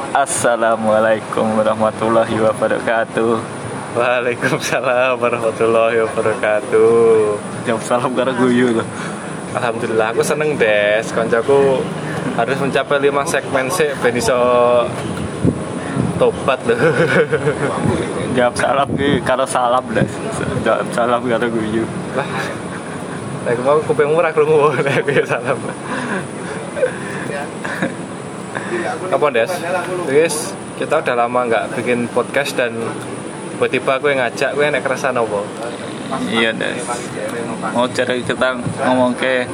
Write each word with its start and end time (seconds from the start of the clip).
Assalamualaikum 0.00 1.60
warahmatullahi 1.60 2.32
wabarakatuh. 2.40 3.36
Waalaikumsalam 3.92 5.20
warahmatullahi 5.20 6.00
wabarakatuh. 6.08 7.36
Jawab 7.68 7.82
salam 7.84 8.16
karo 8.16 8.32
guyu 8.32 8.80
loh. 8.80 8.88
Alhamdulillah 9.52 10.16
aku 10.16 10.24
seneng 10.24 10.56
des. 10.56 11.04
Koncoku 11.12 11.84
harus 12.32 12.56
mencapai 12.56 12.96
5 12.96 13.12
segmen 13.28 13.68
sih 13.68 13.92
ben 14.00 14.16
iso 14.16 14.40
tobat 16.16 16.64
loh. 16.64 16.80
Jawab 18.40 18.56
salam 18.56 18.88
ki 18.96 19.20
karo 19.20 19.44
salam 19.44 19.84
dah. 19.92 20.08
Jawab 20.64 20.88
salam 20.96 21.20
karo 21.28 21.44
guyu. 21.52 21.84
Lah. 22.16 22.28
Lah 23.44 23.52
aku 23.52 23.62
mau 23.68 23.78
kuping 23.84 24.08
murah 24.16 24.32
krungu 24.32 24.72
nek 24.80 24.96
aku 25.04 25.12
salam. 25.28 25.60
Apa 29.10 29.26
des? 29.34 29.50
Guys, 30.06 30.54
kita 30.78 31.02
udah 31.02 31.14
lama 31.18 31.40
nggak 31.50 31.64
bikin 31.74 32.06
podcast 32.06 32.54
dan 32.54 32.70
tiba-tiba 33.56 33.98
yang 33.98 34.22
ngajak 34.24 34.50
gue 34.54 34.64
nek 34.70 34.82
kerasa 34.86 35.10
nopo. 35.10 35.42
Iya 36.30 36.54
des. 36.54 36.78
Mau 37.74 37.90
cari 37.90 38.22
kita 38.22 38.58
ngomong 38.86 39.18
ke 39.18 39.46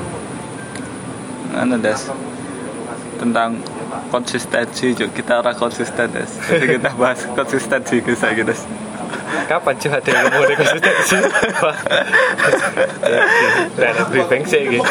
anu 1.56 1.80
des 1.80 2.00
tentang 3.16 3.56
konsistensi 4.12 4.92
juga 4.92 5.08
kita 5.16 5.32
orang 5.40 5.56
konsisten 5.56 6.12
des. 6.12 6.30
Jadi 6.52 6.76
kita 6.76 6.92
bahas 7.00 7.24
konsistensi 7.32 8.04
kita 8.04 8.36
gitu. 8.36 8.52
Kapan 9.46 9.74
cuy 9.78 9.90
ada 9.90 10.10
yang 10.10 10.26
dari 10.32 10.54
konsistensi? 10.58 11.18
Dan 13.78 13.94
briefing 14.10 14.42
sih 14.46 14.62
gitu. 14.76 14.86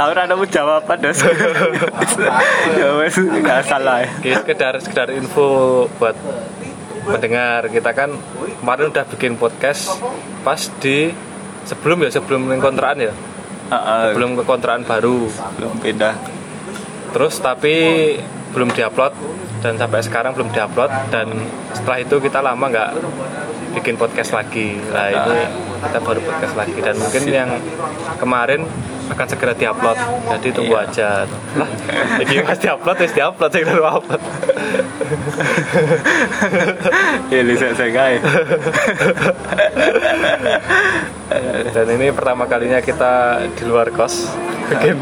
Aku 0.00 0.10
ora 0.10 0.24
nemu 0.24 0.44
jawaban 0.48 0.98
des. 1.02 1.18
Ya 2.78 2.88
wes 3.00 3.14
nggak 3.16 3.60
salah 3.68 4.04
ya. 4.04 4.40
Sekedar 4.40 4.80
sekedar 4.80 5.08
info 5.12 5.86
buat 6.00 6.16
pendengar 7.04 7.68
kita 7.68 7.92
kan 7.92 8.16
kemarin 8.64 8.88
udah 8.88 9.04
bikin 9.12 9.36
podcast 9.36 10.00
pas 10.40 10.56
di 10.80 11.12
sebelum 11.68 12.00
ya 12.00 12.08
sebelum 12.08 12.48
kontraan 12.64 12.96
ya 12.96 13.12
belum 14.16 14.40
ke 14.40 14.44
kontraan 14.48 14.88
baru 14.88 15.28
belum 15.60 15.84
pindah. 15.84 16.16
terus 17.12 17.38
tapi 17.44 18.16
belum 18.56 18.72
diupload 18.72 19.12
dan 19.64 19.80
sampai 19.80 20.04
sekarang 20.04 20.36
belum 20.36 20.52
diupload 20.52 20.92
dan 21.08 21.24
setelah 21.72 21.98
itu 22.04 22.20
kita 22.20 22.44
lama 22.44 22.68
nggak 22.68 22.90
bikin 23.80 23.96
podcast 23.96 24.36
lagi. 24.36 24.76
Lah 24.92 25.08
ini 25.08 25.40
kita 25.80 25.98
baru 26.04 26.20
podcast 26.20 26.52
lagi. 26.52 26.76
Dan 26.84 27.00
mungkin 27.00 27.22
yang 27.24 27.48
kemarin 28.20 28.68
akan 29.08 29.26
segera 29.26 29.56
diupload. 29.56 29.96
Jadi 30.36 30.48
tunggu 30.52 30.76
Iya. 30.76 30.84
aja. 30.84 31.08
Lah 31.56 31.68
ini 32.20 32.44
pas 32.44 32.60
diupload 32.60 32.96
terus 33.00 33.14
diupload 33.16 33.50
saya 33.56 33.64
baru 33.64 33.82
upload. 33.88 34.22
Ya 37.32 37.40
bisa 37.40 37.72
saya 37.72 37.88
guys. 37.90 38.20
dan 41.72 41.86
ini 41.88 42.12
pertama 42.12 42.44
kalinya 42.44 42.84
kita 42.84 43.42
di 43.56 43.64
luar 43.64 43.88
kos. 43.90 44.28
Bikin. 44.68 45.00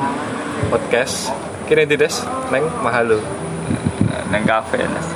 Podcast. 0.70 1.34
Kini 1.66 1.82
tidak 1.84 2.14
neng 2.54 2.66
mahalu 2.78 3.18
Neng 4.32 4.42
kafe 4.42 4.80
Nes. 4.80 5.08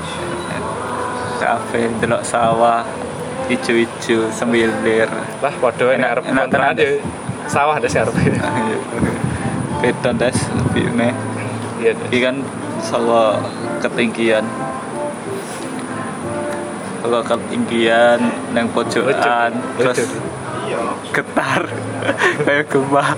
Kafe 1.41 1.89
delok 1.98 2.22
sawah 2.22 2.84
ijo-ijo 3.48 4.28
semilir. 4.31 5.09
lah 5.41 5.55
waduh 5.61 5.92
Enak- 5.92 6.20
arep 6.20 6.25
enak 6.27 6.45
kontrakan 6.48 6.75
tenan, 6.75 6.75
ya 6.77 6.91
sawah 7.47 7.77
deh 7.78 7.89
arep 7.89 8.14
Beda 9.81 10.11
des 10.12 10.37
lebihnya. 10.53 11.11
iya 11.78 11.92
Ini 11.94 12.19
kan 12.20 12.37
saka 12.81 13.39
ketinggian 13.81 14.44
kalau 17.00 17.22
ketinggian 17.22 18.19
neng 18.50 18.67
pojokan 18.75 19.55
terus 19.78 20.03
Lucu. 20.03 20.19
getar 21.14 21.62
kayak 22.44 22.66
gempa 22.66 23.15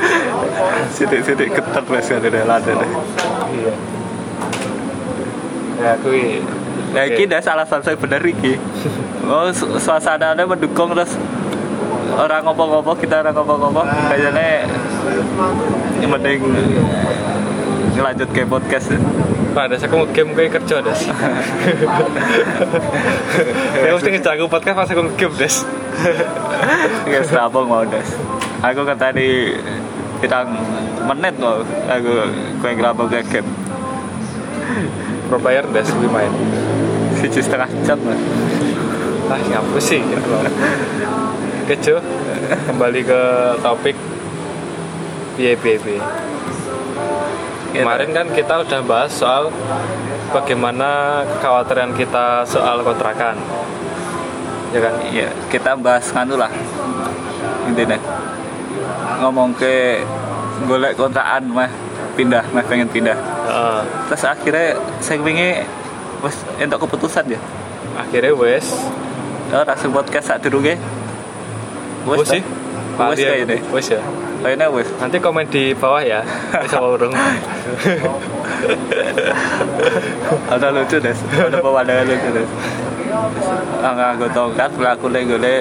sidik-sidik 0.94 1.50
getar 1.50 1.82
ada 1.82 2.46
lada 2.46 2.70
deh 2.70 2.90
iya 3.50 3.74
ya 5.82 5.94
Nah, 6.92 7.08
ini 7.08 7.24
dah 7.24 7.40
salah 7.40 7.64
satu 7.64 7.88
bener 7.96 8.20
iki. 8.20 8.60
Oh, 9.24 9.48
su- 9.48 9.80
suasananya 9.80 10.44
mendukung 10.44 10.92
terus 10.92 11.16
orang 12.12 12.44
ngopo-ngopo 12.44 12.92
kita 12.94 13.24
orang 13.24 13.32
ngopo-ngopo 13.32 13.80
kayaknya 14.12 14.68
yang 15.98 16.10
penting 16.12 16.36
ngelanjut 17.96 18.28
ke 18.30 18.44
podcast 18.44 18.92
Pak, 19.52 19.68
des 19.68 19.84
aku 19.84 20.08
game 20.12 20.32
kayak 20.32 20.60
kerja 20.60 20.80
des. 20.80 21.00
Ya 23.84 23.92
mesti 23.92 24.08
ngejak 24.08 24.32
aku 24.36 24.48
podcast 24.48 24.76
pas 24.76 24.88
aku 24.88 25.02
game 25.16 25.34
des. 25.36 25.54
ya 27.04 27.20
serabong 27.20 27.68
mau 27.68 27.84
des 27.84 28.08
aku 28.60 28.80
kan 28.84 28.96
tadi 28.96 29.52
pirang 30.20 30.56
menit 31.04 31.36
mau 31.36 31.60
aku 31.84 32.12
kue 32.60 32.70
ngerabong 32.72 33.08
ke 33.08 33.20
game 33.28 33.48
player 35.38 35.64
des 35.70 35.86
lebih 35.86 36.10
main. 36.10 36.32
siji 37.20 37.38
setengah 37.38 37.70
jam 37.86 38.00
lah 38.02 38.18
Ah, 39.32 39.40
ngapa 39.40 39.78
sih 39.80 39.96
gitu 39.96 40.28
loh. 40.28 40.44
Kembali 42.68 43.00
ke 43.00 43.22
topik 43.64 43.96
piye 45.40 45.56
piye 45.56 45.80
piye. 45.80 46.02
Kemarin 47.72 48.12
kan 48.12 48.26
kita 48.36 48.60
udah 48.60 48.80
bahas 48.84 49.08
soal 49.08 49.48
bagaimana 50.36 51.22
kekhawatiran 51.24 51.96
kita 51.96 52.44
soal 52.44 52.84
kontrakan. 52.84 53.40
Ya 54.72 54.80
kan? 54.84 54.94
iya 55.08 55.28
kita 55.48 55.76
bahas 55.80 56.08
nganu 56.12 56.36
lah 56.36 56.52
intinya 57.68 57.96
ngomong 59.20 59.52
ke 59.56 60.00
golek 60.64 60.96
kontrakan 60.96 61.44
mah 61.52 61.70
pindah 62.16 62.44
mah 62.52 62.64
pengen 62.64 62.88
pindah 62.88 63.16
Heeh. 63.42 63.80
terus 64.08 64.22
akhirnya 64.24 64.78
saya 65.02 65.18
wingi 65.18 65.66
wes 66.22 66.36
entuk 66.62 66.86
keputusan 66.86 67.26
ya? 67.34 67.40
Akhirnya 67.98 68.32
wes 68.38 68.66
oh 69.52 69.64
langsung 69.66 69.92
podcast 69.92 70.32
saat 70.32 70.40
dulu 70.46 70.62
ge 70.62 70.78
wes 72.06 72.22
sih. 72.28 72.42
Wes 72.92 73.18
kayaknya. 73.18 73.58
Wes 73.72 73.86
ya. 73.90 74.00
Kayaknya 74.42 74.66
wes 74.70 74.88
nanti 75.02 75.16
komen 75.18 75.46
di 75.50 75.74
bawah 75.74 76.02
ya. 76.02 76.22
Bisa 76.62 76.78
urung 76.78 77.12
ada 80.52 80.68
lucu 80.70 80.96
deh 81.02 81.14
ada 81.34 81.58
pemandangan 81.58 82.04
lucu 82.06 82.28
deh 82.30 82.46
nggak 83.82 84.10
gue 84.22 84.30
tongkat 84.30 84.70
pelaku 84.78 85.06
le 85.10 85.20
gue 85.26 85.54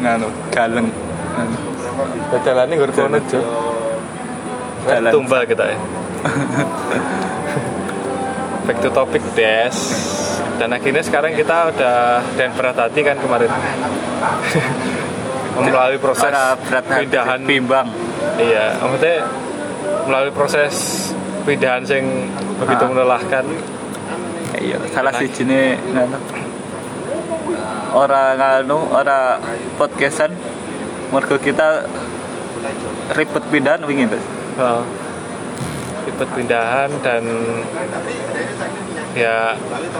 nganu 0.00 0.28
galeng. 0.50 0.88
Nganu. 0.90 1.56
jalannya 2.42 2.74
gue 2.74 2.88
kono 2.90 3.18
tumbal 5.12 5.42
kita 5.46 5.64
ya 5.70 5.78
back 8.66 8.78
to 8.80 8.90
topic 8.92 9.22
des. 9.34 9.76
Dan 10.60 10.68
akhirnya 10.70 11.00
sekarang 11.00 11.32
kita 11.32 11.72
udah 11.72 12.20
dan 12.36 12.52
berat 12.52 12.76
hati 12.76 13.00
kan 13.00 13.16
kemarin. 13.16 13.48
Melalui 15.60 16.00
proses 16.00 16.32
berat 16.68 16.84
pindahan. 16.86 17.40
bimbang. 17.44 17.88
Iya 18.40 18.80
maksudnya 18.80 19.16
melalui 20.08 20.32
proses 20.32 20.72
pindahan 21.44 21.84
yang 21.84 22.06
begitu 22.60 22.84
Ah. 22.84 22.88
melelahkan. 22.88 23.44
Iya 24.56 24.76
salah 24.92 25.12
si 25.16 25.28
jine 25.28 25.76
nganu 25.92 26.16
orang 27.92 28.36
nganu 28.38 28.78
orang 28.92 29.40
podcastan. 29.76 30.32
Mergo 31.10 31.42
kita 31.42 31.90
ribet 33.18 33.44
pindahan 33.50 33.82
terus 33.82 34.22
Oh. 34.60 34.84
Ribet 36.06 36.30
pindahan 36.36 36.90
dan 37.04 37.22
ya 39.12 39.52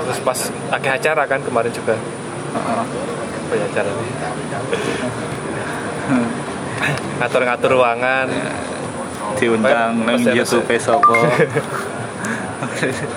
terus 0.06 0.20
pas 0.22 0.38
akhir 0.72 0.92
acara 1.02 1.22
kan 1.26 1.40
kemarin 1.42 1.72
juga. 1.74 1.98
Apa 2.54 3.54
ya 3.54 3.64
acara. 3.66 3.90
Ngatur-ngatur 7.20 7.70
ruangan. 7.76 8.28
Diundang 9.38 10.02
Pas- 10.02 10.18
nang 10.18 10.34
YouTube 10.34 10.66
sopo 10.82 11.14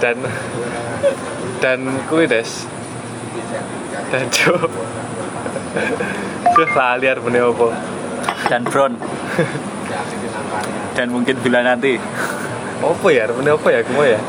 dan 0.03 0.17
dan 1.57 1.79
kuwi 2.05 2.29
des. 2.29 2.69
Dan 4.13 4.29
jo 4.29 4.53
Duh, 6.53 6.69
lali 6.77 7.09
arepne 7.09 7.41
apa? 7.41 7.67
Dan 8.45 8.61
Brown 8.69 8.93
dan 10.95 11.09
mungkin 11.09 11.33
bila 11.41 11.65
nanti 11.65 11.97
apa 12.91 13.07
ya? 13.13 13.21
Arepne 13.29 13.49
apa 13.55 13.67
ya? 13.71 13.79
Kumo 13.85 14.03
ya? 14.03 14.19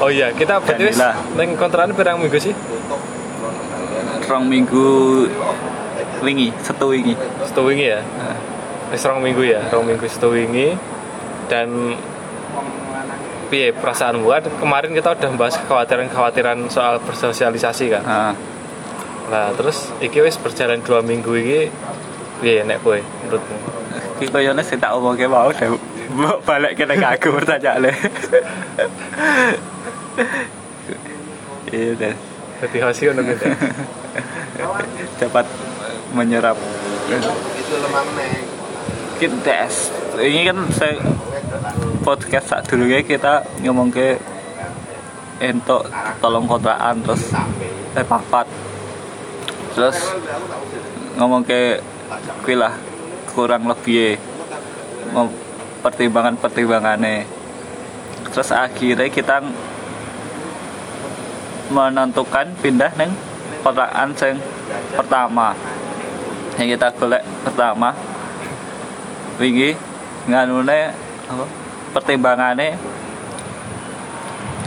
Oh 0.00 0.08
iya, 0.08 0.32
kita 0.32 0.64
berarti 0.64 0.96
neng 1.36 1.60
kontrakan 1.60 1.92
pirang 1.92 2.16
minggu 2.16 2.40
sih? 2.40 2.56
rong 4.30 4.46
minggu 4.46 4.86
wingi 6.22 6.54
setu 6.62 6.94
wingi. 6.94 7.18
Setu 7.42 7.66
wingi 7.66 7.90
ya. 7.90 8.00
Wis 8.94 9.02
rong 9.02 9.20
minggu 9.20 9.42
ya, 9.42 9.66
rong 9.74 9.90
minggu 9.90 10.06
setu 10.06 10.30
wingi. 10.30 10.78
Dan 11.50 11.98
piye 13.50 13.74
perasaanmu 13.74 14.30
kan 14.30 14.46
kemarin 14.62 14.94
kita 14.94 15.18
udah 15.18 15.30
bahas 15.34 15.58
kekhawatiran-kekhawatiran 15.58 16.70
soal 16.70 17.02
bersosialisasi 17.02 17.90
kan? 17.90 18.04
Heeh. 18.06 18.34
nah 19.30 19.54
terus 19.54 19.94
iki 20.02 20.18
wis 20.26 20.34
berjalan 20.42 20.82
dua 20.82 21.06
minggu 21.06 21.30
iki 21.38 21.60
piye 22.38 22.62
nek 22.62 22.78
kowe 22.86 22.98
menurutmu? 22.98 23.58
Ki 24.22 24.30
koyone 24.30 24.62
sing 24.62 24.78
tak 24.78 24.94
omongke 24.94 25.26
mau. 25.26 25.50
Mbok 26.20 26.44
balik 26.44 26.76
ke 26.76 26.84
nek 26.84 27.00
aku 27.16 27.32
pertanyaane. 27.40 27.92
Iya 31.72 31.90
deh. 31.96 32.14
jadi 32.60 32.78
hasil 32.84 33.16
Dapat 35.16 35.46
menyerap. 36.12 36.60
Kita 39.16 39.64
ini 40.20 40.44
kan 40.44 40.58
saya 40.76 41.00
podcast 42.04 42.52
saat 42.52 42.64
dulu 42.68 42.84
ya 42.84 43.00
kita 43.00 43.44
ngomong 43.64 43.88
ke 43.88 44.20
entok 45.40 45.88
tolong 46.20 46.44
kontrakan 46.44 47.00
terus 47.00 47.32
eh 47.96 48.04
papat 48.04 48.44
terus 49.72 49.96
ngomong 51.16 51.44
ke 51.44 51.80
kuwi 52.44 52.56
lah 52.56 52.72
kurang 53.32 53.68
lebih 53.68 54.16
ngom- 55.12 55.49
pertimbangan-pertimbangannya. 55.80 57.24
Terus 58.30 58.50
akhirnya 58.54 59.10
kita 59.10 59.42
menentukan 61.70 62.50
pindah 62.62 62.92
neng 62.98 63.10
kontrakan 63.62 64.10
sing 64.14 64.34
pertama. 64.94 65.54
Yang 66.58 66.76
kita 66.76 66.88
golek 66.98 67.22
pertama. 67.46 67.90
Wingi 69.40 69.72
nganune 70.28 70.92
apa? 71.30 71.44
Pertimbangane 71.90 72.76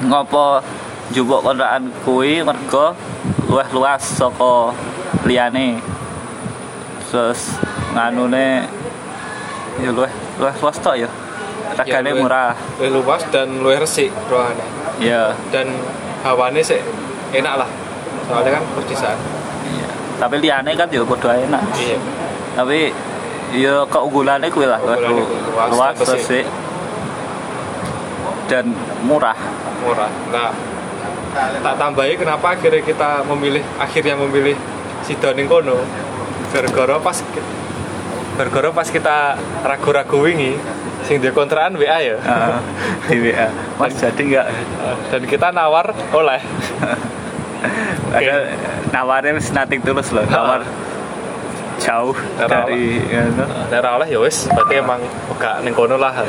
ngopo 0.03 0.59
njupuk 1.13 1.39
kontrakan 1.45 1.87
kuwi 2.03 2.43
mergo 2.43 2.97
luwih 3.47 3.69
luas 3.71 4.03
saka 4.03 4.73
liyane. 5.23 5.79
Terus 7.07 7.55
nganune 7.93 8.65
ya 9.79 9.89
luwih 9.93 10.22
luwih 10.39 10.55
luas 10.61 10.77
tok 10.81 10.95
ya? 10.97 11.09
Regane 11.73 12.09
luwih- 12.13 12.23
murah. 12.25 12.53
luwih 12.77 12.91
luas 13.01 13.21
dan 13.33 13.47
luwih 13.61 13.77
resik 13.81 14.09
ruangannya 14.29 14.65
ya 15.01 15.33
dan 15.49 15.67
hawane 16.21 16.61
sih 16.61 16.79
enak 17.33 17.65
lah. 17.65 17.69
Soalnya 18.23 18.61
kan 18.61 18.63
pedesaan 18.77 19.17
iya. 19.67 19.87
tapi 20.21 20.35
liyane 20.39 20.71
kan 20.77 20.87
ya 20.87 21.03
padha 21.03 21.31
enak. 21.35 21.63
Iya. 21.75 21.97
Tapi 22.53 22.79
ya 23.53 23.75
keunggulannya 23.89 24.49
kuwi 24.53 24.65
lah 24.69 24.79
kuwi, 24.81 24.97
luas, 24.97 25.69
luas 25.73 25.95
resik. 25.97 26.17
resik. 26.17 26.45
Dan 28.47 28.71
murah. 29.03 29.37
Murah. 29.83 30.11
Nah 30.31 30.51
tak 31.33 31.75
tambahi 31.81 32.13
kenapa 32.13 32.53
akhirnya 32.53 32.81
kita 32.85 33.25
memilih 33.25 33.63
akhirnya 33.81 34.13
memilih 34.13 34.53
Sidoning 35.03 35.49
kono? 35.49 35.81
Gara-gara 36.53 37.01
pas 37.01 37.17
gara-gara 38.33 38.69
pas 38.73 38.89
kita 38.89 39.37
ragu-ragu 39.61 40.17
wingi 40.25 40.57
sing 41.05 41.21
di 41.21 41.29
kontrakan 41.29 41.77
WA 41.77 41.99
ya. 42.01 42.17
Heeh, 42.17 42.57
di 43.11 43.17
WA 43.29 43.47
mas 43.77 43.93
jadi 43.93 44.21
nggak 44.21 44.47
dan 45.11 45.21
kita 45.27 45.47
nawar 45.53 45.93
oleh. 46.11 46.41
Ada 48.13 48.51
nawarin 48.91 49.39
wis 49.39 49.49
nating 49.55 49.79
tulus 49.81 50.11
loh 50.11 50.27
nawar 50.27 50.67
jauh 51.79 52.15
Nawar. 52.37 52.67
dari 52.67 53.01
anu, 53.09 53.43
daerah 53.71 53.91
oleh 53.97 54.07
ya 54.11 54.19
wis 54.19 54.45
berarti 54.51 54.73
emang 54.83 55.01
gak 55.39 55.63
ning 55.63 55.73
kono 55.75 55.95
lah. 55.95 56.23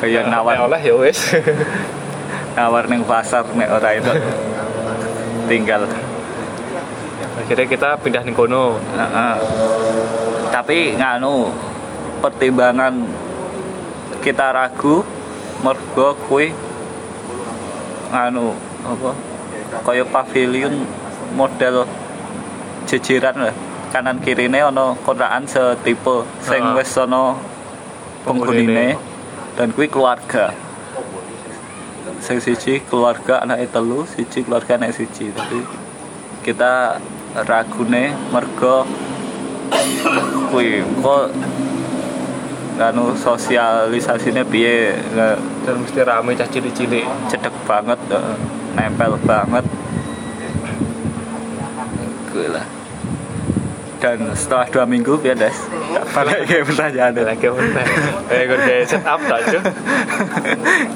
Kayak 0.00 0.28
nawar. 0.28 0.68
oleh 0.68 0.80
ya 0.80 0.94
wis. 0.96 1.18
Nawar 2.56 2.88
neng 2.88 3.04
pasar 3.04 3.44
nek 3.52 3.68
ora 3.68 3.90
itu 3.96 4.12
tinggal. 5.50 5.84
Akhirnya 7.36 7.66
kita 7.68 7.88
pindah 8.00 8.22
ning 8.24 8.32
kono. 8.32 8.80
Heeh. 8.96 9.34
Tapi 10.56 10.96
nganu 10.96 11.52
pertimbangan 12.24 13.04
kita 14.24 14.56
ragu 14.56 15.04
mergo 15.60 16.16
kuwi 16.24 16.48
nganu 18.08 18.56
apa 18.88 19.10
kaya 19.84 20.08
pavilion 20.08 20.88
model 21.36 21.84
jejeran 22.88 23.36
lah 23.36 23.56
kanan 23.92 24.16
kirine 24.24 24.64
ana 24.64 24.96
kontrakan 25.04 25.44
setipe 25.44 26.24
sing 26.40 26.64
Heeh. 26.64 26.80
wis 26.80 26.96
ana 26.96 27.36
penghunine 28.24 28.96
dan 29.60 29.76
kuwi 29.76 29.92
keluarga. 29.92 30.56
Sing 32.20 32.40
siji 32.40 32.80
keluarga 32.88 33.44
anak 33.44 33.68
telu 33.72 34.08
siji 34.08 34.40
keluarga 34.40 34.80
anak 34.80 34.96
siji. 34.96 35.30
Tapi 35.32 35.60
kita 36.42 36.96
ragune 37.44 38.16
mergo 38.32 38.88
kuwi 40.50 40.82
kok 41.02 41.30
anu 42.76 43.16
sosialisasinya 43.16 44.44
piye? 44.46 44.96
Dan 45.64 45.82
mesti 45.82 46.00
rame 46.04 46.36
cah 46.36 46.48
cilik-cilik. 46.48 47.06
cedek 47.32 47.54
banget 47.64 47.98
eh, 48.12 48.36
nempel 48.76 49.16
banget. 49.24 49.64
Gue 52.30 52.46
lah 52.52 52.76
dan 54.06 54.18
setelah 54.36 54.66
dua 54.68 54.84
minggu 54.84 55.18
ya 55.24 55.34
des? 55.34 55.56
Balik 56.12 56.46
ke 56.46 56.62
pertanyaan 56.62 57.16
ada 57.16 57.22
lagi 57.32 57.46
apa 57.48 57.82
eh 58.30 58.42
gue 58.44 58.58
kayak 58.60 58.84
setup 58.86 59.20
tak 59.24 59.40
cuy 59.48 59.62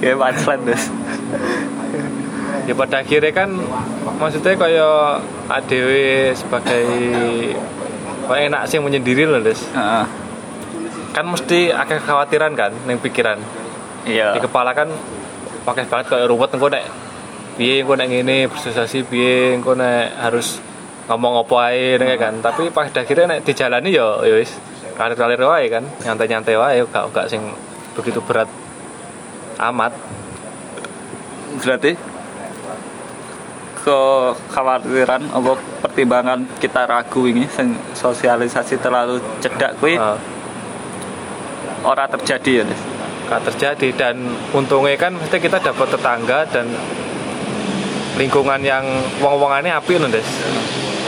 ya 0.05 0.13
punchline 0.15 0.63
des. 0.69 0.83
Ya 2.69 2.75
pada 2.77 3.03
akhirnya 3.03 3.33
kan 3.33 3.51
maksudnya 4.21 4.55
kayak 4.55 5.27
ADW 5.49 5.91
sebagai 6.37 6.87
kayak 8.31 8.55
enak 8.55 8.63
sih 8.71 8.79
menyendiri 8.79 9.27
loh 9.27 9.43
des? 9.43 9.59
Kan 11.11 11.27
mesti 11.27 11.75
akeh 11.75 11.99
kekhawatiran 11.99 12.55
kan 12.55 12.71
neng 12.87 13.03
pikiran. 13.03 13.43
Iya. 14.07 14.39
Di 14.39 14.41
kepala 14.41 14.71
kan 14.73 14.87
pakai 15.67 15.91
banget 15.91 16.07
kayak 16.15 16.31
ruwet 16.31 16.55
engko 16.55 16.71
nek 16.71 16.87
piye 17.59 17.83
engko 17.83 17.99
nek 17.99 18.07
ngene 18.09 18.47
bersosialisasi 18.47 19.05
piye 19.11 19.59
engko 19.59 19.75
nek 19.75 20.15
harus 20.23 20.63
ngomong 21.11 21.43
apa 21.43 21.57
ae 21.75 21.99
kan. 22.15 22.39
Tapi 22.39 22.71
pas 22.71 22.87
akhirnya 22.87 23.37
nek 23.37 23.43
dijalani 23.43 23.91
ya 23.91 24.23
ya 24.23 24.39
wis 24.39 24.55
kalir-kalir 24.95 25.43
wae 25.43 25.67
kan 25.67 25.85
nyantai-nyantai 26.07 26.55
wae 26.61 26.85
gak 26.87 27.11
gak 27.11 27.27
sing 27.27 27.43
begitu 27.99 28.23
berat 28.23 28.47
amat. 29.59 29.93
Berarti 31.59 31.99
kekhawatiran 33.81 35.23
apa 35.33 35.53
pertimbangan 35.81 36.45
kita 36.61 36.85
ragu 36.85 37.25
ini 37.25 37.49
sosialisasi 37.97 38.77
terlalu 38.81 39.21
cedak 39.41 39.81
kuwi 39.81 39.97
Nah, 39.97 40.17
ora 41.85 42.05
terjadi 42.05 42.61
ya 42.61 42.65
gak 43.31 43.47
terjadi 43.53 43.89
dan 43.97 44.17
untungnya 44.53 44.99
kan 45.01 45.17
mesti 45.17 45.39
kita 45.41 45.63
dapat 45.63 45.89
tetangga 45.97 46.45
dan 46.51 46.67
lingkungan 48.21 48.61
yang 48.61 48.85
wong-wongannya 49.23 49.73
api 49.73 49.97
loh 49.97 50.11
des 50.13 50.27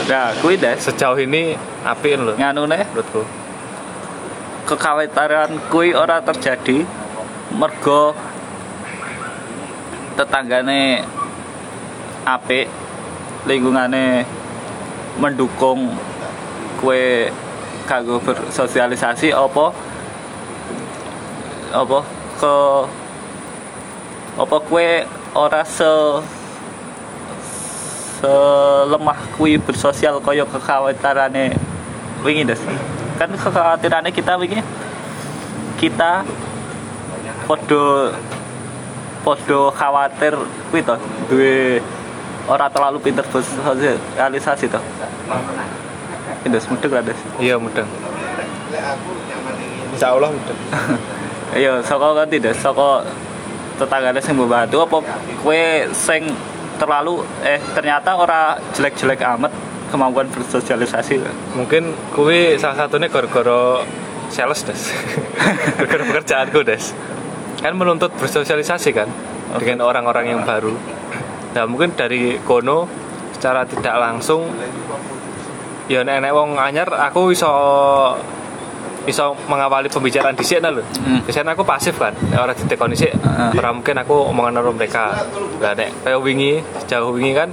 nah 0.09 0.33
kuwi 0.41 0.57
des 0.57 0.81
sejauh 0.81 1.19
ini 1.19 1.53
api 1.85 2.17
loh 2.17 2.33
nganune 2.33 2.79
menurutku. 2.89 3.21
Kekhawatiran 4.63 5.67
kuwi 5.67 5.91
ora 5.91 6.23
terjadi 6.23 6.87
mergo 7.53 8.15
tetanggane 10.15 11.03
apik 12.23 12.67
lingkungane 13.47 14.23
mendukung 15.19 15.93
kue 16.79 17.29
kanggo 17.87 18.19
bersosialisasi 18.23 19.35
apa? 19.35 19.65
Apa? 21.73 21.99
Ke 22.39 22.55
apa 24.33 24.57
kue 24.65 25.05
ora 25.35 25.61
se 25.67 25.91
selemah 28.23 29.19
kui 29.35 29.59
bersosial 29.59 30.23
kaya 30.23 30.47
kekhawatirannya 30.47 31.53
wingi 32.23 32.47
des? 32.47 32.61
Kan 33.19 33.35
kekhawatirannya 33.35 34.11
kita 34.15 34.39
wingi 34.39 34.63
kita 35.77 36.23
podo 37.43 38.15
podo 39.23 39.67
khawatir 39.75 40.35
kuwi 40.71 40.79
to 40.79 40.95
duwe 41.27 41.83
ora 42.47 42.67
terlalu 42.67 42.99
pinter 42.99 43.23
bersosialisasi 43.27 44.67
to 44.67 44.79
Indes 46.43 46.67
mudeng 46.67 46.91
lah 46.91 47.03
des 47.03 47.19
iya 47.39 47.55
mudeng. 47.55 47.87
Insya 49.95 50.11
Allah 50.11 50.31
mudeng. 50.31 50.59
Iya 51.53 51.85
saka 51.85 52.17
kan 52.17 52.25
tidak 52.33 52.57
saka 52.57 53.05
tetanggane 53.77 54.17
sing 54.17 54.33
membantu 54.33 54.81
apa 54.81 55.05
kue 55.45 55.85
sing 55.93 56.25
terlalu 56.81 57.21
eh 57.45 57.61
ternyata 57.77 58.17
ora 58.17 58.57
jelek-jelek 58.73 59.21
amat 59.21 59.53
kemampuan 59.93 60.25
bersosialisasi? 60.33 61.21
Mungkin 61.53 61.93
kuwi 62.17 62.57
salah 62.57 62.73
satunya 62.89 63.05
gara-gara 63.05 63.85
sales 64.33 64.65
des. 64.65 64.81
Gara-gara 65.77 66.03
pekerjaanku 66.09 66.65
des. 66.65 66.89
Kan 67.61 67.77
menuntut 67.77 68.09
bersosialisasi 68.17 68.89
kan 68.89 69.05
dengan 69.61 69.85
orang-orang 69.85 70.33
yang 70.33 70.41
baru 70.41 70.73
nah 71.53 71.63
mungkin 71.69 71.93
dari 71.93 72.41
kono 72.41 72.89
secara 73.37 73.65
tidak 73.69 73.95
langsung 73.97 74.49
ya 75.91 76.01
nek 76.01 76.23
nek 76.23 76.31
wong 76.33 76.57
anyar 76.57 76.89
aku 76.89 77.33
iso 77.33 77.51
iso 79.03 79.35
mengawali 79.51 79.91
pembicaraan 79.91 80.31
di 80.31 80.47
sini 80.47 80.63
lho. 80.63 80.79
Hmm. 80.79 81.19
Biasanya 81.27 81.59
aku 81.59 81.67
pasif 81.67 81.99
kan, 81.99 82.15
nek 82.31 82.39
ora 82.39 82.55
ditekoni 82.55 82.95
sik, 82.95 83.11
Heeh. 83.11 83.59
ora 83.59 83.75
mungkin 83.75 83.99
aku 83.99 84.15
omongan 84.31 84.63
karo 84.63 84.71
mereka. 84.71 85.27
Lah 85.59 85.75
nek 85.75 86.07
kaya 86.07 86.15
wingi, 86.23 86.63
sejauh 86.83 87.11
wingi 87.11 87.35
kan 87.35 87.51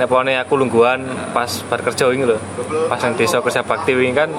nek 0.00 0.08
pone 0.08 0.32
aku 0.40 0.56
lungguhan 0.56 1.04
pas 1.36 1.60
bar 1.68 1.84
kerja 1.84 2.08
wingi 2.08 2.24
lho. 2.24 2.40
Pas 2.88 2.96
nang 3.04 3.12
desa 3.20 3.44
kerja 3.44 3.60
bakti 3.60 3.92
wingi 3.92 4.16
kan 4.16 4.32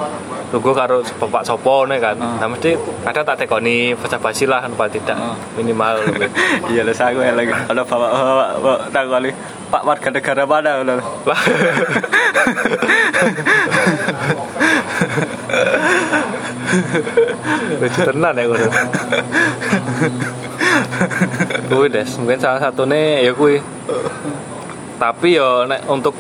lungguh 0.50 0.74
karo 0.74 1.06
bapak 1.22 1.46
sopo 1.46 1.86
nek 1.86 2.02
kan. 2.02 2.18
Heeh. 2.18 2.42
Nah 2.42 2.50
mesti 2.50 2.74
kadang 3.06 3.22
tak 3.22 3.46
tekoni 3.46 3.94
basa 3.94 4.18
basi 4.18 4.50
lah 4.50 4.66
kan 4.66 4.74
paling 4.74 4.98
tidak 4.98 5.22
Heeh. 5.22 5.62
minimal 5.62 6.02
lho. 6.18 6.26
iya 6.74 6.82
lah 6.82 6.98
saya 6.98 7.38
lagi 7.38 7.54
ada 7.54 7.86
bapak 7.86 8.10
bapak 8.10 8.50
bapak 8.58 8.80
tak 8.90 9.06
kali 9.06 9.30
pak 9.70 9.86
warga 9.86 10.10
negara 10.10 10.50
mana 10.50 10.82
Lah. 10.82 10.98
Lucu 17.82 18.00
tenan 18.08 18.38
ya 18.38 18.44
ngono. 18.48 18.70
Kuwi 21.72 21.88
des, 21.90 22.18
mungkin 22.20 22.40
salah 22.40 22.60
satunya 22.60 23.26
ya 23.26 23.34
kuwi. 23.34 23.62
Tapi 25.02 25.34
yo 25.34 25.66
nek 25.66 25.90
untuk 25.90 26.14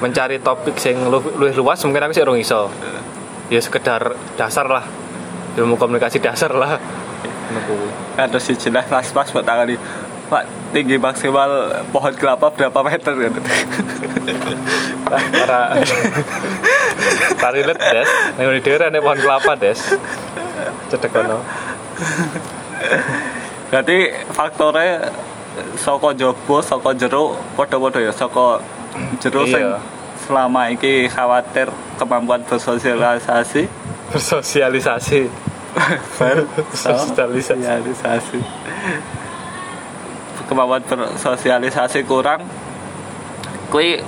mencari 0.00 0.40
topik 0.40 0.80
sing 0.80 0.96
lu- 1.12 1.36
luwih 1.36 1.52
luas 1.60 1.84
mungkin 1.84 2.08
aku 2.08 2.16
sih 2.16 2.24
urung 2.24 2.40
iso. 2.40 2.72
Ya 3.52 3.60
sekedar 3.60 4.16
dasar 4.40 4.64
lah. 4.64 4.88
Ilmu 5.60 5.76
komunikasi 5.76 6.16
dasar 6.16 6.56
lah. 6.56 6.80
Ada 8.16 8.40
si 8.40 8.56
jelas 8.56 8.88
pas 8.88 9.04
pas 9.12 9.28
buat 9.28 9.44
tangan 9.44 9.76
pak 10.28 10.44
tinggi 10.76 11.00
maksimal 11.00 11.72
pohon 11.88 12.12
kelapa 12.12 12.52
berapa 12.52 12.78
meter 12.84 13.12
gitu 13.16 13.40
para 15.08 15.60
tari 17.40 17.64
let 17.64 17.80
des 17.80 18.08
nek 18.36 18.44
di 18.52 18.60
daerah 18.60 18.92
nek 18.92 19.00
pohon 19.00 19.18
kelapa 19.24 19.56
des 19.56 19.80
cedek 20.92 21.16
berarti 23.72 23.98
faktornya 24.36 25.08
soko 25.76 26.12
jobo 26.14 26.62
soko 26.62 26.94
jero 26.94 27.36
podo-podo 27.56 27.98
ya 28.00 28.12
soko 28.12 28.60
Iya. 28.98 29.44
sing 29.46 29.64
selama 30.26 30.68
ini 30.68 31.06
khawatir 31.08 31.70
kemampuan 31.96 32.42
bersosialisasi. 32.44 33.64
Bersosialisasi. 34.12 35.20
Bersosialisasi. 36.18 37.40
Sosialisasi 37.44 38.40
kemampuan 40.48 40.82
bersosialisasi 40.88 42.00
kurang. 42.08 42.40
Kui 43.68 44.00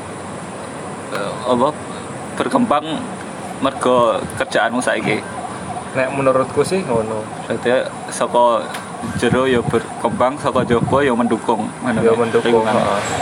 eh, 1.12 1.32
apa 1.44 1.68
berkembang 2.40 2.84
mergo 3.60 4.16
kerjaanmu 4.40 4.80
saiki. 4.80 5.20
Nek 5.92 6.08
menurutku 6.16 6.64
sih 6.64 6.80
ngono. 6.80 7.20
Berarti 7.44 7.84
saka 8.08 8.64
jero 9.16 9.44
ya 9.48 9.60
berkembang 9.64 10.36
saka 10.40 10.64
jowo 10.64 11.00
ya 11.00 11.12
mendukung. 11.16 11.68
Ngono. 11.84 12.00
Ya 12.00 12.10
ya, 12.10 12.12
mendukung 12.16 12.64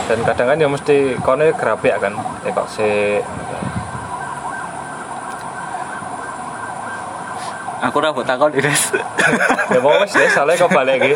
dan 0.09 0.19
kadang 0.25 0.47
kan 0.53 0.57
ya 0.57 0.67
mesti 0.67 1.15
kono 1.23 1.45
grapek 1.55 1.95
kan 1.99 2.13
nek 2.15 2.51
kok 2.55 2.67
aku 7.79 7.95
ora 8.03 8.11
mbok 8.11 8.27
takon 8.27 8.51
Ines 8.51 8.91
ya 9.73 9.79
mau 9.79 9.95
wis 10.03 10.11
deh 10.11 10.29
soalnya 10.31 10.59
kok 10.59 10.71
balik 10.71 10.99
iki. 10.99 11.15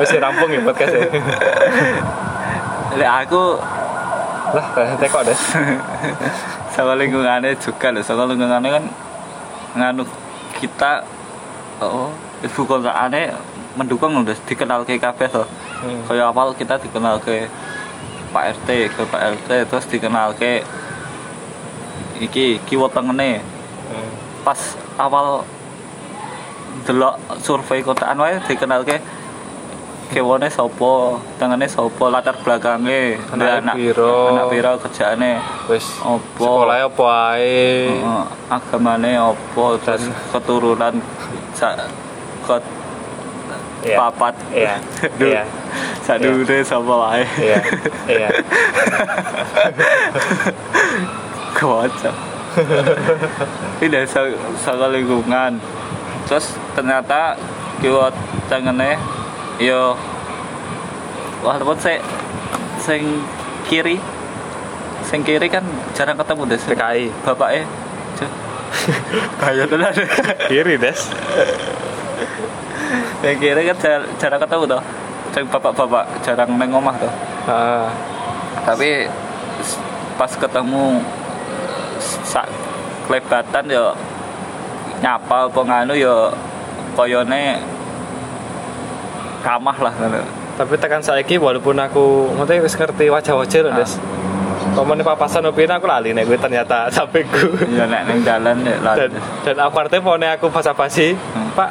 Wis 0.00 0.16
rampung 0.16 0.48
ya 0.48 0.60
podcast 0.64 0.96
e. 0.96 1.02
Lek 2.96 3.10
aku 3.26 3.60
lah 4.50 4.66
tekok 4.98 5.22
deh 5.28 5.38
sama 6.74 6.96
lingkungannya 6.96 7.54
juga 7.60 7.92
loh 7.92 8.02
sama 8.02 8.26
lingkungannya 8.26 8.70
kan 8.72 8.84
nganu 9.76 10.02
kita 10.58 11.06
oh 11.84 12.10
ibu 12.40 12.60
kota 12.62 12.90
aneh 12.90 13.32
mendukung 13.72 14.16
udah 14.16 14.36
dikenal 14.44 14.82
ke 14.82 14.96
kafe 14.96 15.28
tuh 15.28 15.46
Hmm. 15.80 16.04
kayak 16.04 16.28
awal 16.28 16.52
kita 16.52 16.76
dikenal 16.76 17.16
ke 17.18 17.48
Pak 18.30 18.44
RT 18.54 18.68
ke 18.90 19.02
Pak 19.02 19.20
RT 19.34 19.48
terus 19.64 19.86
dikenal 19.86 20.32
ke 20.34 20.60
iki 22.20 22.60
kiwo 22.60 22.84
tengene 22.86 23.40
Hmm. 23.86 24.10
pas 24.40 24.60
awal 24.96 25.42
delok 26.82 27.14
survei 27.38 27.80
kotaan 27.80 28.16
wae 28.16 28.38
dikenal 28.44 28.84
ke 28.84 29.00
kewone 30.10 30.46
sopo 30.46 31.16
tengene 31.38 31.64
sopo 31.64 32.06
latar 32.06 32.36
belakangnya 32.36 33.16
Anake 33.30 33.52
anak 33.58 33.74
piro. 33.74 34.14
anak 34.28 34.46
piro 34.48 34.72
kerjaane 34.76 35.32
wis 35.66 35.86
Opo? 36.00 36.44
sekolahnya 36.60 36.86
apa 36.86 37.06
ae 37.32 37.88
Heeh, 37.88 38.24
agamane 38.48 39.12
opo 39.18 39.78
terus 39.78 40.02
keturunan 40.28 40.98
ke 42.46 42.56
Iya. 43.80 43.96
papat. 43.96 44.36
Iya, 44.52 44.76
Duh, 45.16 45.32
iya. 45.32 45.40
sadure 46.04 46.60
sapa 46.60 46.94
wae 47.00 47.24
iya. 47.40 47.56
Iya. 48.04 48.28
Kocak 51.56 52.12
ini 53.80 54.02
sa 54.10 54.26
saka 54.58 54.90
lingkungan 54.90 55.62
terus 56.26 56.58
ternyata 56.74 57.38
kiwa 57.78 58.10
tengene 58.50 58.98
yo 59.62 59.94
walaupun 61.40 61.78
saya 61.78 62.02
sing 62.82 63.22
kiri 63.70 64.02
sing 65.06 65.22
kiri 65.22 65.46
kan 65.46 65.62
jarang 65.94 66.18
ketemu 66.18 66.42
deh 66.50 66.60
PKI 66.60 67.04
bapaknya 67.22 67.64
kayak 69.38 69.70
tenan 69.70 69.94
kiri 70.50 70.74
des 70.74 71.00
yang 73.20 73.36
kiri 73.36 73.62
kan 73.64 73.76
jar- 73.78 74.08
jarang 74.16 74.40
ketemu 74.40 74.64
tuh 74.68 74.82
sing 75.30 75.44
bapak-bapak 75.46 76.04
jarang 76.20 76.50
neng 76.54 76.70
omah 76.70 76.94
tuh 76.96 77.12
ah 77.46 77.86
tapi 78.62 79.06
pas 80.14 80.28
ketemu 80.28 81.00
sak 82.22 82.46
kelebatan 83.04 83.64
yo 83.66 83.86
nyapa 84.98 85.48
apa 85.48 85.60
nganu 85.60 85.94
yo 85.94 86.28
koyone 86.92 87.56
ramah 89.40 89.76
lah 89.78 89.92
ngono. 89.94 90.20
tapi 90.54 90.76
tekan 90.76 91.00
saiki 91.00 91.40
walaupun 91.40 91.72
aku 91.74 92.04
ngerti 92.36 92.60
wis 92.60 92.74
ngerti 92.74 93.08
wajah-wajah 93.08 93.60
lho 93.62 93.70
Ah. 93.70 93.76
des 93.76 93.92
Komen 94.70 95.02
papasan 95.02 95.42
opini 95.42 95.66
aku 95.66 95.82
lali 95.84 96.12
nek 96.12 96.28
gue 96.28 96.36
ternyata 96.36 96.86
sampai 96.94 97.24
gue 97.24 97.74
ya 97.74 97.88
nek 97.88 98.02
ning 98.06 98.20
dalan 98.20 98.60
ya 98.60 98.76
lah 98.78 98.94
dan 98.94 99.10
dan 99.42 99.56
aku 99.58 99.74
artinya 99.78 100.04
pone 100.04 100.26
aku 100.28 100.46
basa 100.46 100.70
basi 100.70 101.16
Hmm. 101.32 101.48
pak 101.56 101.70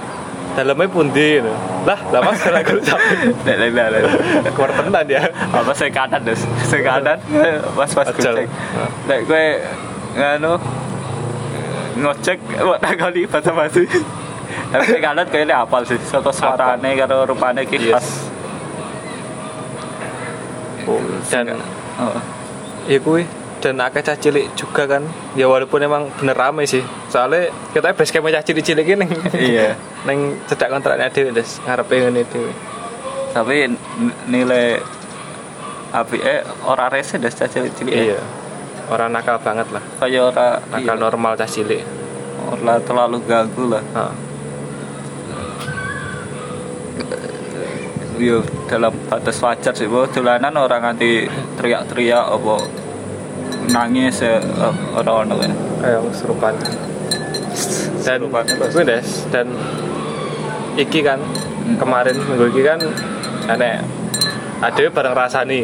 dalamnya 0.60 0.92
pundi 0.92 1.40
gitu. 1.40 1.54
lah 1.88 2.00
lah 2.12 2.20
mas 2.20 2.36
kalau 2.44 2.60
aku 2.60 2.84
sampai 2.84 3.32
nek 3.48 3.56
ning 3.64 3.72
dalan 3.72 4.04
keluar 4.52 4.72
tenan 4.76 5.06
ya 5.08 5.22
apa 5.56 5.72
saya 5.72 5.92
kanan 5.96 6.22
des 6.28 6.42
saya 6.68 6.82
kanan. 6.84 7.18
Pas 7.80 7.92
pas 7.96 8.08
Ajal. 8.12 8.16
kucing 8.20 8.50
nek 9.08 9.20
gue 9.24 9.46
nganu 10.20 10.54
ngocek 12.04 12.38
buat 12.60 12.80
takoni 12.84 13.24
bahasa 13.24 13.52
basi. 13.56 13.84
Tapi 14.70 14.84
saya 14.86 15.02
kanan 15.02 15.26
kayaknya 15.32 15.56
apal 15.64 15.82
sih 15.88 15.98
soto 16.04 16.30
suarane 16.36 16.92
karo 17.00 17.24
rupane 17.24 17.64
ki 17.64 17.78
Yes. 17.80 17.96
khas. 17.96 18.08
Dan 21.32 21.56
oh. 22.02 22.20
ya 22.90 22.98
kuwi 23.00 23.24
dan 23.60 23.80
akeh 23.84 24.02
cah 24.04 24.16
cilik 24.16 24.56
juga 24.56 24.88
kan. 24.88 25.04
Ya 25.36 25.46
walaupun 25.52 25.84
emang 25.84 26.08
bener 26.16 26.36
rame 26.36 26.64
sih. 26.64 26.84
Soalnya 27.12 27.52
kita 27.76 27.92
base 27.94 28.12
camp 28.12 28.32
cah 28.32 28.44
cilik 28.44 28.64
cilik 28.64 28.88
ini. 28.88 29.08
Iya. 29.36 29.76
Neng 30.08 30.40
cedak 30.48 30.72
kontraknya 30.72 31.12
dewi 31.12 31.36
des. 31.36 31.60
Ngarepe 31.64 31.96
ngene 32.00 32.24
dewi. 32.28 32.52
Tapi 33.36 33.56
nilai 34.32 34.80
api 35.90 36.18
eh 36.22 36.42
ora 36.66 36.88
rese 36.88 37.20
das 37.20 37.36
cilik 37.36 37.72
cilik 37.76 37.94
iya. 37.94 38.20
Orang 38.90 39.14
nakal 39.14 39.38
banget 39.44 39.70
lah. 39.70 39.84
Kayak 40.02 40.34
ora 40.34 40.48
nakal 40.72 40.96
iya, 40.98 41.04
normal 41.04 41.34
cah 41.38 41.50
cilik. 41.50 41.84
Ora 42.50 42.82
terlalu 42.82 43.22
ganggu 43.28 43.64
lah. 43.70 43.84
Heeh. 43.84 44.30
yo 48.20 48.44
dalam 48.68 48.92
batas 49.08 49.40
wajar 49.40 49.72
sih 49.72 49.88
bahwa 49.88 50.12
dolanan 50.12 50.56
orang 50.60 50.82
nganti 50.84 51.32
teriak-teriak 51.56 52.26
apa 52.28 52.56
nangis 53.70 54.22
ya 54.22 54.42
eh, 54.42 54.74
orang-orang 54.98 55.50
kan 55.50 55.52
kayak 55.80 56.02
kesurupan 56.10 56.54
dan 58.04 58.20
gue 58.74 58.84
des 58.88 59.08
dan 59.30 59.48
iki 60.80 61.04
kan 61.04 61.20
kemarin 61.78 62.16
minggu 62.16 62.50
iki 62.56 62.64
kan 62.66 62.80
aneh 63.50 63.84
ada 64.60 64.84
bareng 64.92 65.16
rasani. 65.16 65.64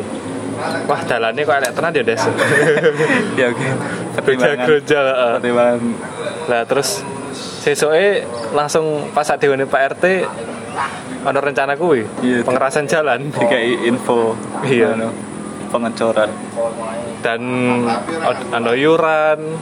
Wah 0.88 1.02
dalannya 1.04 1.44
kok 1.44 1.58
enak 1.60 1.72
tenan 1.76 1.92
ya 1.92 2.04
des? 2.08 2.24
Ya 3.40 3.52
oke. 3.52 3.68
Gereja 4.24 5.00
pertimbangan. 5.36 5.80
lah 6.48 6.64
terus 6.64 7.04
sesuai 7.36 8.24
langsung 8.56 9.12
pas 9.12 9.28
saat 9.28 9.44
dewan 9.44 9.68
Pak 9.68 10.00
RT 10.00 10.06
ada 11.26 11.40
rencana 11.42 11.74
kuwi? 11.76 12.06
Iya, 12.22 12.46
pengerasan 12.46 12.86
jalan. 12.88 13.34
dikai 13.34 13.90
info. 13.90 14.38
Iya. 14.64 14.94
anu, 14.96 15.10
pengecoran 15.76 16.32
dan 17.20 17.42
ano 18.56 18.72
yuran 18.72 19.60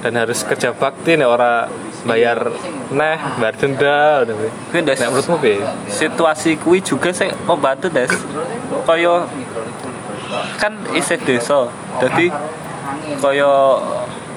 dan 0.00 0.12
harus 0.16 0.40
kerja 0.48 0.72
bakti 0.72 1.20
nih 1.20 1.28
ora 1.28 1.68
bayar 2.08 2.48
neh 2.88 3.18
bayar 3.36 3.54
denda 3.60 4.24
udah 4.24 4.34
kuwi. 4.40 4.80
Des, 4.80 4.96
Nek 4.96 5.08
menurutmu 5.12 5.36
piye? 5.36 5.60
situasi 5.92 6.56
kuwi 6.56 6.80
juga 6.80 7.12
sih 7.12 7.28
membantu 7.44 7.92
des 7.92 8.08
kaya 8.88 9.28
kan 10.56 10.72
isih 10.96 11.20
desa 11.20 11.68
jadi 12.00 12.32
kaya 13.20 13.52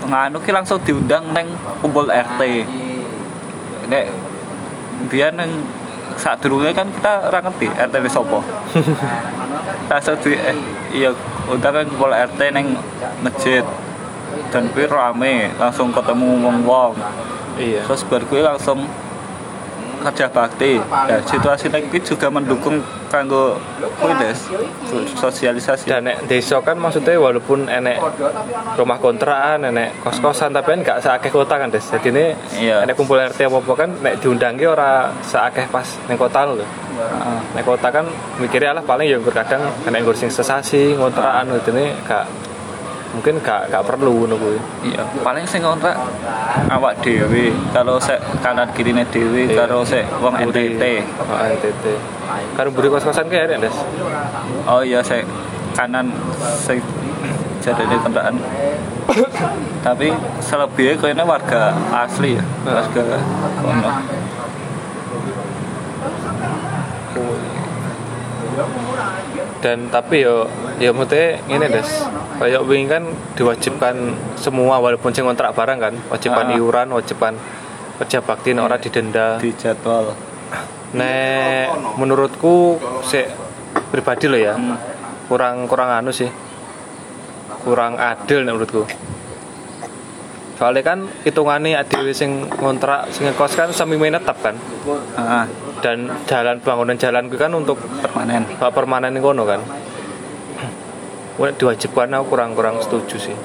nganu 0.03 0.37
ki 0.43 0.51
langsung 0.51 0.83
diundang 0.83 1.31
neng 1.31 1.47
kumpul 1.79 2.11
RT 2.11 2.41
nek 3.87 4.11
biar 5.07 5.31
neng 5.31 5.63
saat 6.17 6.39
kan 6.73 6.87
kita 6.89 7.29
ora 7.29 7.39
ngerti 7.41 7.67
RT 7.69 7.93
ini 7.99 8.09
sopo 8.09 8.39
langsung 9.89 10.15
di 10.23 10.33
eh, 10.33 10.57
iya 10.95 11.09
undangan 11.51 11.85
kumpul 11.85 12.11
RT 12.11 12.39
neng 12.55 12.77
masjid. 13.21 13.65
Dan 14.49 14.69
kuwi 14.73 14.85
rame 14.89 15.49
langsung 15.57 15.93
ketemu 15.93 16.41
wong-wong. 16.45 16.93
Iya. 17.57 17.85
Terus 17.85 18.01
bar 18.05 18.21
kuwi 18.25 18.41
langsung 18.41 18.85
kerja 20.03 20.27
bakti. 20.29 20.77
Ya 21.09 21.17
situasi 21.23 21.71
ini 21.71 21.99
juga 22.03 22.27
mendukung 22.27 22.83
kanggo 23.07 23.57
des 24.19 24.39
sosialisasi. 25.17 25.87
Dan 25.89 26.07
nek 26.09 26.27
desa 26.27 26.59
kan 26.59 26.75
maksudnya 26.77 27.15
walaupun 27.17 27.71
enek 27.71 27.97
rumah 28.75 28.99
kontrakan 28.99 29.71
enek 29.71 30.03
kos 30.03 30.19
kosan 30.19 30.51
tapi 30.51 30.75
kan 30.75 30.79
gak 30.83 30.99
seakeh 31.03 31.31
kota 31.31 31.55
kan 31.57 31.69
des. 31.71 31.83
Jadi 31.83 32.09
ini 32.11 32.25
Iya. 32.59 32.83
enek 32.83 32.95
kumpul 32.99 33.17
RT 33.17 33.47
apa 33.47 33.57
apa 33.63 33.73
kan 33.73 33.89
nek 34.03 34.19
diundangi 34.21 34.65
ora 34.67 35.11
seakeh 35.23 35.65
pas 35.71 35.87
neng 36.07 36.17
kota 36.19 36.45
lho. 36.45 36.61
Heeh. 36.63 37.39
nek 37.57 37.65
kota 37.65 37.89
kan 37.89 38.05
mikirnya 38.37 38.77
lah 38.77 38.85
paling 38.85 39.09
ya 39.09 39.17
kadang 39.17 39.65
kena 39.81 39.97
ngurus 40.05 40.21
sing 40.21 40.29
sesasi 40.29 40.93
kontrakan 40.93 41.49
gitu 41.57 41.73
ini 41.73 41.89
gak 42.05 42.29
mungkin 43.13 43.37
gak 43.45 43.69
gak 43.69 43.85
perlu 43.85 44.25
kuwi 44.25 44.57
iya 44.89 45.05
paling 45.21 45.45
sing 45.45 45.61
kontrak 45.61 45.93
awak 46.69 46.97
dhewe. 47.05 47.53
Kalau 47.69 48.01
sek 48.01 48.17
kanan 48.41 48.65
Iya. 49.45 49.65
karo 49.65 49.85
sek 49.85 50.05
wong 50.17 50.33
Buri. 50.49 50.73
NTT 50.77 50.83
oh, 51.21 51.37
NTT 51.37 51.85
karo 52.57 52.69
buri 52.73 52.89
kos 52.89 53.05
kosan 53.05 53.29
kayak 53.29 53.53
ada 53.53 53.69
des? 53.69 53.77
Oh 54.65 54.81
iya 54.81 55.05
sek 55.05 55.25
kanan 55.77 56.09
sing 56.57 56.81
jadinya 57.61 57.97
kendaraan. 58.01 58.35
Tapi 59.85 60.09
selebihnya 60.41 60.97
kayaknya 60.99 61.23
warga 61.23 61.71
asli 61.93 62.35
ya 62.35 62.43
warga 62.65 63.03
kono 63.61 63.89
dan 69.63 69.87
tapi 69.87 70.27
yo 70.27 70.43
ya 70.75 70.91
maksudnya 70.91 71.39
ini 71.47 71.65
des. 71.71 71.87
Kayak 72.35 72.67
wingi 72.67 72.91
kan 72.91 73.07
diwajibkan 73.39 73.95
semua 74.35 74.75
walaupun 74.77 75.15
sing 75.15 75.23
kontrak 75.23 75.55
barang 75.55 75.79
kan. 75.79 75.95
Wajiban 76.11 76.51
Ah. 76.51 76.57
iuran 76.59 76.91
wajiban 76.91 77.39
kerja 77.95 78.19
bakti 78.19 78.51
nek 78.51 78.67
ora 78.67 78.75
didenda. 78.75 79.39
Di 79.39 79.55
jadwal 79.55 80.11
nek 80.93 81.95
menurutku 81.95 82.75
sih 83.01 83.23
pribadi 83.89 84.27
lo 84.27 84.35
ya 84.35 84.53
Hmm. 84.53 84.75
kurang 85.25 85.65
kurang 85.65 85.89
anu 85.89 86.11
sih. 86.11 86.27
Kurang 87.63 87.95
adil 87.95 88.43
nek 88.43 88.53
menurutku. 88.53 88.83
Soalnya 90.53 90.83
kan 90.85 90.99
hitungannya 91.23 91.73
adil 91.73 92.11
sing 92.11 92.45
kontrak 92.51 93.09
sing 93.09 93.25
ngekos 93.25 93.55
kan 93.55 93.71
sami 93.71 93.95
menetap 93.95 94.37
kan. 94.37 94.59
Ah, 95.15 95.47
dan 95.83 96.07
jalan 96.23 96.63
bangunan 96.63 96.95
jalan 96.95 97.27
kan 97.27 97.51
untuk 97.51 97.75
permanen. 97.99 98.47
hak 98.47 98.71
permanen 98.71 99.19
kono 99.19 99.43
kan. 99.43 99.59
Diwajibkan 101.59 102.15
aku 102.15 102.31
kurang 102.31 102.55
kurang 102.55 102.79
setuju 102.79 103.19
sih. 103.19 103.35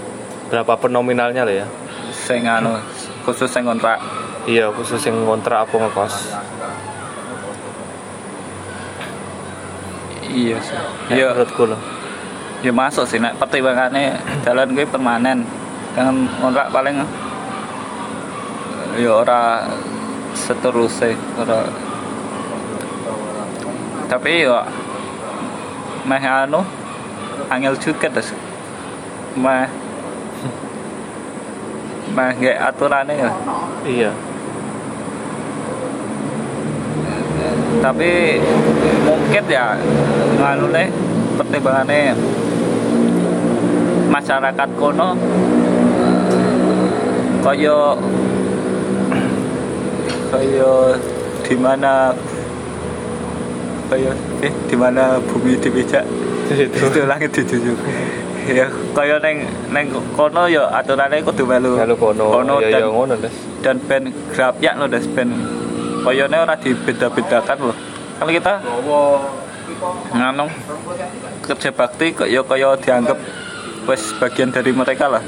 Berapa 0.47 0.79
nominalnya 0.87 1.43
lah 1.43 1.67
ya. 1.67 1.67
Sing 2.15 2.47
anu 2.47 2.79
khusus 3.27 3.51
sing 3.51 3.67
kontrak. 3.67 3.99
Iya 4.47 4.71
khusus 4.71 5.03
yang 5.03 5.27
kontrak 5.27 5.67
apa 5.67 5.75
ngekos. 5.75 6.15
Iya 10.31 10.57
sih. 10.63 10.79
Nek 11.11 11.17
iya. 11.19 11.27
menurutku 11.35 11.67
loh 11.67 11.81
ya 12.63 12.71
masuk 12.71 13.03
sih. 13.03 13.19
Nek 13.19 13.35
pertimbangannya 13.43 14.15
jalan 14.47 14.79
gue 14.79 14.87
permanen. 14.87 15.43
Kan 15.99 16.31
kontrak 16.39 16.71
paling 16.71 17.03
ya 18.95 19.11
ora 19.11 19.67
seterusnya 20.39 21.19
ora 21.35 21.88
tapi 24.09 24.49
ya 24.49 24.65
meh 26.09 26.25
anu 26.25 26.65
angel 27.53 27.77
juga 27.77 28.09
terus 28.09 28.33
meh. 29.37 29.69
Meh 32.17 32.33
gak 32.41 32.57
aturannya 32.73 33.15
ya. 33.21 33.31
Iya. 33.85 34.11
Tapi 37.85 38.11
mungkin 39.05 39.45
ya 39.45 39.77
nganu 40.41 40.73
nih 40.73 40.89
pertimbangannya 41.37 42.17
masyarakat 44.09 44.69
kono. 44.81 45.13
Kaya 47.45 47.79
kaya 50.33 50.73
di 51.45 51.55
mana 51.61 52.17
kaya 53.89 54.13
eh 54.45 54.53
di 54.69 54.77
mana 54.77 55.17
bumi 55.21 55.57
dipijak? 55.57 56.05
Itu 56.49 57.03
langit 57.05 57.33
dijunjung 57.33 57.77
ya 58.49 58.67
kaya 58.97 59.21
neng 59.21 59.45
neng 59.69 59.87
kono 60.17 60.49
ya 60.49 60.69
aturannya 60.73 61.21
kudu 61.21 61.45
melu. 61.45 61.77
Kalau 61.77 61.97
kono. 62.01 62.25
Kono 62.33 62.55
ya 62.65 62.73
dan 62.73 62.81
ya 62.81 62.89
ngono 62.89 63.15
des. 63.21 63.35
dan 63.61 63.77
ben 63.85 64.03
grabyak 64.33 64.75
loh 64.81 64.89
des. 64.89 65.05
Ben 65.13 65.29
koyone 66.05 66.37
ora 66.41 66.57
dibeda-bedakan 66.57 67.59
loh 67.61 67.77
kalau 68.19 68.33
kita 68.33 68.55
nganu 70.17 70.47
kerja 71.45 71.71
bakti 71.71 72.17
kok 72.17 72.27
ya 72.27 72.41
kaya 72.43 72.75
dianggap 72.81 73.19
wes 73.87 74.17
bagian 74.17 74.51
dari 74.51 74.73
mereka 74.73 75.07
lah. 75.07 75.23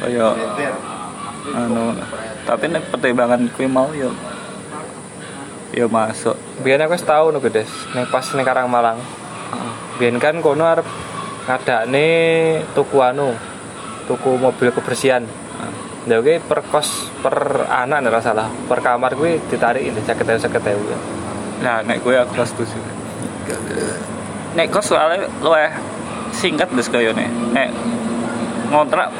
Kaya 0.00 0.26
anu 1.50 1.92
tapi 2.46 2.70
nek 2.70 2.88
pertimbangan 2.94 3.50
kuwi 3.52 3.66
mau 3.66 3.90
ya 3.92 4.08
ya 5.70 5.86
masuk. 5.86 6.36
Biar 6.62 6.82
aku 6.82 6.96
tau 7.02 7.30
nih 7.30 7.50
des 7.50 7.70
neng 7.94 8.06
pas 8.10 8.24
neng 8.34 8.46
Karang 8.46 8.68
Malang 8.70 8.98
biar 10.00 10.16
kan 10.16 10.40
kono 10.40 10.64
arep 10.64 10.86
ngadakne 11.44 12.06
tuku 12.72 12.96
anu 13.02 13.36
tuku 14.08 14.30
mobil 14.40 14.72
kebersihan. 14.72 15.24
Ya 16.08 16.16
oke 16.16 16.40
per 16.40 16.64
kos 16.64 17.12
per 17.20 17.68
anak 17.68 18.00
nih 18.02 18.10
salah. 18.24 18.48
Per 18.48 18.80
kamar 18.80 19.14
gue 19.14 19.36
ditarik 19.52 19.84
ini 19.84 20.00
sakit 20.00 20.26
ewu. 20.26 20.40
Sakit 20.40 20.64
ewu 20.72 20.84
nah 21.60 21.84
nek 21.84 22.00
gue 22.00 22.16
aku 22.16 22.32
gak 22.40 22.48
setuju. 22.48 22.80
Nek 24.56 24.72
kos 24.72 24.90
soalnya 24.90 25.28
luwih 25.44 25.70
singkat 26.32 26.72
des 26.72 26.88
kayane 26.88 27.26
nek 27.52 27.68
ngontrak 28.70 29.10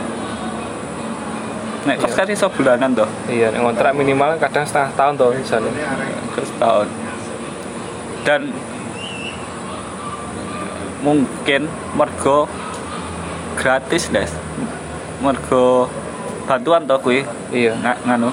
nek 1.89 1.97
kos 2.01 2.13
kan 2.13 2.29
iso 2.29 2.47
bulanan 2.53 2.93
toh? 2.93 3.09
Iya 3.31 3.53
nek 3.53 3.61
ngontrak 3.65 3.93
minimal 3.97 4.37
kadang 4.37 4.65
setengah 4.69 4.93
tahun 4.97 5.15
tuh 5.17 5.31
misalnya. 5.33 5.73
Terus 6.37 6.51
tahun 6.61 6.87
dan 8.25 8.53
mungkin 11.01 11.69
mergo 11.97 12.45
gratis 13.57 14.13
des. 14.13 14.33
Mergo 15.25 15.89
bantuan 16.45 16.85
toh 16.85 17.01
kuwi. 17.01 17.25
Iya. 17.53 17.77
Nggak 17.81 17.99
nganu. 18.05 18.31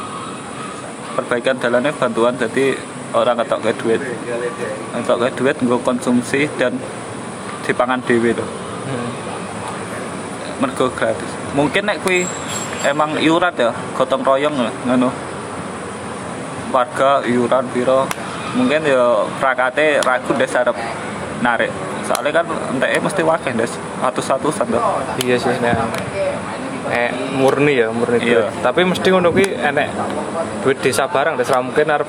Perbaikan 1.16 1.58
jalannya 1.58 1.92
bantuan 1.96 2.36
jadi 2.36 2.78
orang 3.16 3.40
ngetok 3.40 3.60
ke 3.64 3.72
duit. 3.80 4.02
Ngetok 4.94 5.18
ke 5.24 5.28
duit 5.40 5.56
gue 5.64 5.80
konsumsi 5.82 6.46
dan 6.60 6.76
dipangan 7.68 8.00
dewe 8.08 8.32
loh 8.32 8.48
Hmm. 8.88 9.12
mergo 10.64 10.88
gratis. 10.96 11.28
Mungkin 11.52 11.84
nek 11.92 12.00
kuwi 12.08 12.24
emang 12.84 13.18
iuran 13.18 13.54
ya? 13.56 13.72
Gotong 13.96 14.22
royong 14.22 14.56
lah 14.60 14.74
ngono 14.86 15.10
warga 16.70 17.24
iuran 17.24 17.66
piro? 17.72 18.06
Mungkin 18.54 18.84
ya 18.84 19.24
prakate 19.40 20.02
ragu 20.02 20.34
des 20.36 20.52
arep 20.52 20.76
narik. 21.40 21.72
Soalnya 22.04 22.42
kan 22.42 22.46
enteke 22.72 22.98
mesti 23.00 23.22
wakeh 23.24 23.54
des 23.54 23.72
atus-atusan 24.02 24.68
tuh. 24.72 24.82
Iya 25.22 25.36
sih 25.38 25.56
nek 25.60 25.76
eh 26.88 27.12
murni 27.36 27.76
ya 27.76 27.92
murni 27.92 28.24
Iya. 28.24 28.48
duit. 28.48 28.64
tapi 28.64 28.88
mesti 28.88 29.12
ngono 29.12 29.36
kuwi 29.36 29.60
enek 29.60 29.92
duit 30.64 30.80
desa 30.80 31.04
barang 31.12 31.36
des 31.36 31.44
ra 31.52 31.60
mungkin 31.60 31.84
arep 31.84 32.08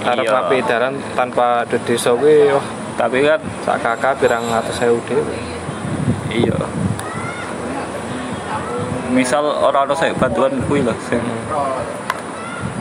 arep 0.00 0.24
Iya. 0.24 0.32
ngapi 0.32 0.56
dalan 0.64 0.96
tanpa 1.12 1.68
duit 1.68 1.84
desa 1.84 2.16
kuwi 2.16 2.48
wah 2.48 2.64
tapi 2.96 3.20
kan 3.20 3.44
sak 3.68 3.84
kakak 3.84 4.16
pirang 4.16 4.48
atus 4.48 4.80
ewu 4.80 4.96
dhewe. 5.04 5.36
Iya 6.32 6.56
misal 9.14 9.46
orang 9.46 9.86
ada 9.86 9.94
saya 9.94 10.10
bantuan 10.18 10.58
kuwi 10.66 10.82
lah 10.82 10.98
sing 11.06 11.22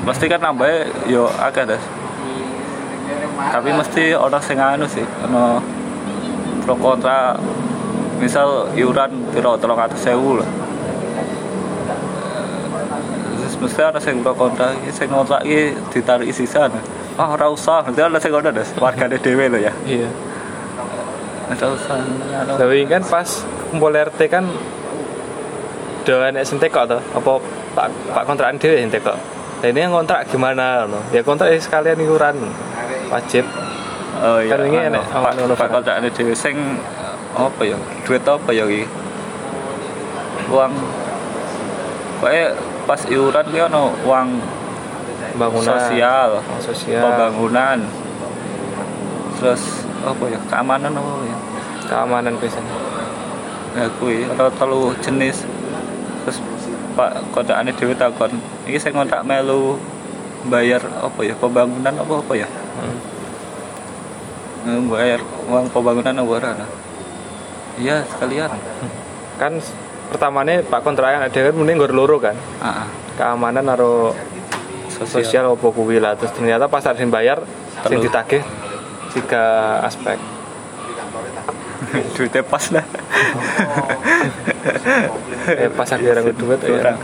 pasti 0.03 0.25
kan 0.27 0.41
nambah 0.41 0.67
yo 1.07 1.29
akeh 1.29 1.63
des. 1.63 1.83
Tapi 3.33 3.69
mesti 3.71 4.17
orang 4.17 4.43
sing 4.43 4.57
anu 4.57 4.89
sih 4.89 5.05
ono 5.29 5.61
pro 6.65 6.75
kontra. 6.75 7.37
Misal 8.19 8.71
iuran 8.73 9.35
piro 9.35 9.59
tolong 9.59 9.79
atas 9.79 9.99
sewu 9.99 10.39
lah 10.41 10.49
mesti 13.63 13.79
ada 13.79 13.99
sing 14.03 14.19
pro 14.19 14.35
kontra 14.35 14.75
sing 14.91 15.07
ngontrak 15.07 15.47
iki 15.47 15.71
ditarik 15.95 16.27
sisan 16.35 16.71
ah 17.15 17.27
ora 17.31 17.47
usah. 17.47 17.87
Nanti 17.87 18.03
ada 18.03 18.19
sing 18.19 18.35
ngono 18.35 18.51
des 18.51 18.67
wargane 18.75 19.15
dhewe 19.21 19.47
lo 19.47 19.57
ya. 19.61 19.71
Iya. 19.87 20.09
Ora 21.47 21.67
usah 21.71 21.99
tapi 22.59 22.83
kan 22.91 23.03
pas 23.07 23.27
kumpul 23.71 23.95
RT 23.95 24.19
kan 24.27 24.51
udah 26.03 26.29
enek 26.35 26.43
sing 26.43 26.59
tekok 26.59 26.83
tuh 26.91 26.99
apa 26.99 27.31
pak 27.73 27.87
pak 28.11 28.23
kontrakan 28.27 28.59
dhewe 28.59 28.75
sing 28.75 28.91
tekok 28.91 29.15
nah 29.63 29.67
ini 29.71 29.79
yang 29.87 29.95
kontrak 29.95 30.27
gimana 30.27 30.83
no? 30.83 30.99
ya 31.15 31.23
kontrak 31.23 31.49
ya 31.51 31.59
sekalian 31.59 31.99
iuran 32.03 32.35
wajib 33.09 33.47
Oh 34.23 34.39
iya, 34.39 34.55
Kan 34.55 34.69
ini 34.69 34.77
anu, 34.77 35.01
enek 35.01 35.03
pak 35.09 35.33
pak 35.35 35.57
Pak. 35.57 35.67
kontakane 35.73 36.07
dhewe 36.13 36.31
sing 36.37 36.55
apa 37.33 37.61
ya? 37.65 37.75
Duit 38.05 38.23
apa 38.23 38.49
ya 38.53 38.63
iki? 38.69 38.85
Uang 40.53 40.71
Kayak 42.23 42.55
pas 42.87 43.01
iuran 43.09 43.45
ki 43.51 43.59
ono 43.67 43.91
uang 44.07 44.27
bangunan 45.35 45.75
sosial, 45.75 46.39
sosial 46.63 47.03
pembangunan. 47.03 47.83
Terus 49.41 49.83
apa 50.07 50.23
ya? 50.31 50.39
Keamanan 50.47 50.93
apa 50.93 51.11
ya? 51.27 51.37
keamanan 51.83 52.33
biasanya 52.39 52.73
Ya 53.73 53.85
kuwi 53.99 54.23
ada 54.29 54.47
telu 54.55 54.93
jenis. 55.03 55.43
Terus 56.23 56.37
Pak 56.93 57.33
kontakane 57.33 57.73
dhewe 57.73 57.97
takon, 57.97 58.37
iki 58.69 58.77
sing 58.77 58.93
kontak 58.93 59.25
melu 59.25 59.81
bayar 60.45 60.81
apa 61.01 61.19
ya? 61.25 61.33
Pembangunan 61.33 61.93
apa 61.97 62.13
apa 62.21 62.33
ya? 62.37 62.47
Hmm. 62.77 62.97
Eh, 64.63 64.81
bayar 64.87 65.19
uang 65.49 65.67
pembangunan 65.73 66.13
apa 66.13 66.31
ora? 66.37 66.51
Iya, 67.81 68.05
sekalian. 68.05 68.53
kan 69.33 69.57
pertamanya 70.13 70.61
pak 70.61 70.85
kontrakan 70.85 71.25
ada 71.25 71.33
kan 71.33 71.53
mending 71.57 71.81
gor 71.81 71.89
loro 71.89 72.21
kan 72.21 72.37
Ah, 72.61 72.85
ah. 72.85 72.87
keamanan 73.17 73.65
naro 73.65 74.13
sosial. 74.93 75.25
sosial 75.25 75.45
opo 75.57 75.73
kuwi 75.73 75.97
lah 75.97 76.13
terus 76.13 76.37
ternyata 76.37 76.69
pas 76.69 76.85
ada 76.85 77.01
yang 77.01 77.09
bayar 77.09 77.41
sing 77.89 77.97
ditagih 77.97 78.45
tiga 79.17 79.81
aspek 79.81 80.21
Duitnya 81.93 82.41
pas 82.41 82.65
lah. 82.71 82.85
eh 85.53 85.69
pas 85.69 85.85
akhirnya 85.85 86.23
yang 86.23 86.33
duit 86.33 86.59
ya 86.59 86.69
Kurang. 86.71 86.97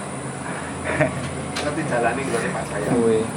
nanti 1.60 1.82
jalani 1.86 2.22
gue 2.24 2.50
pak 2.50 2.64
saya 2.66 2.88
orang 2.90 3.28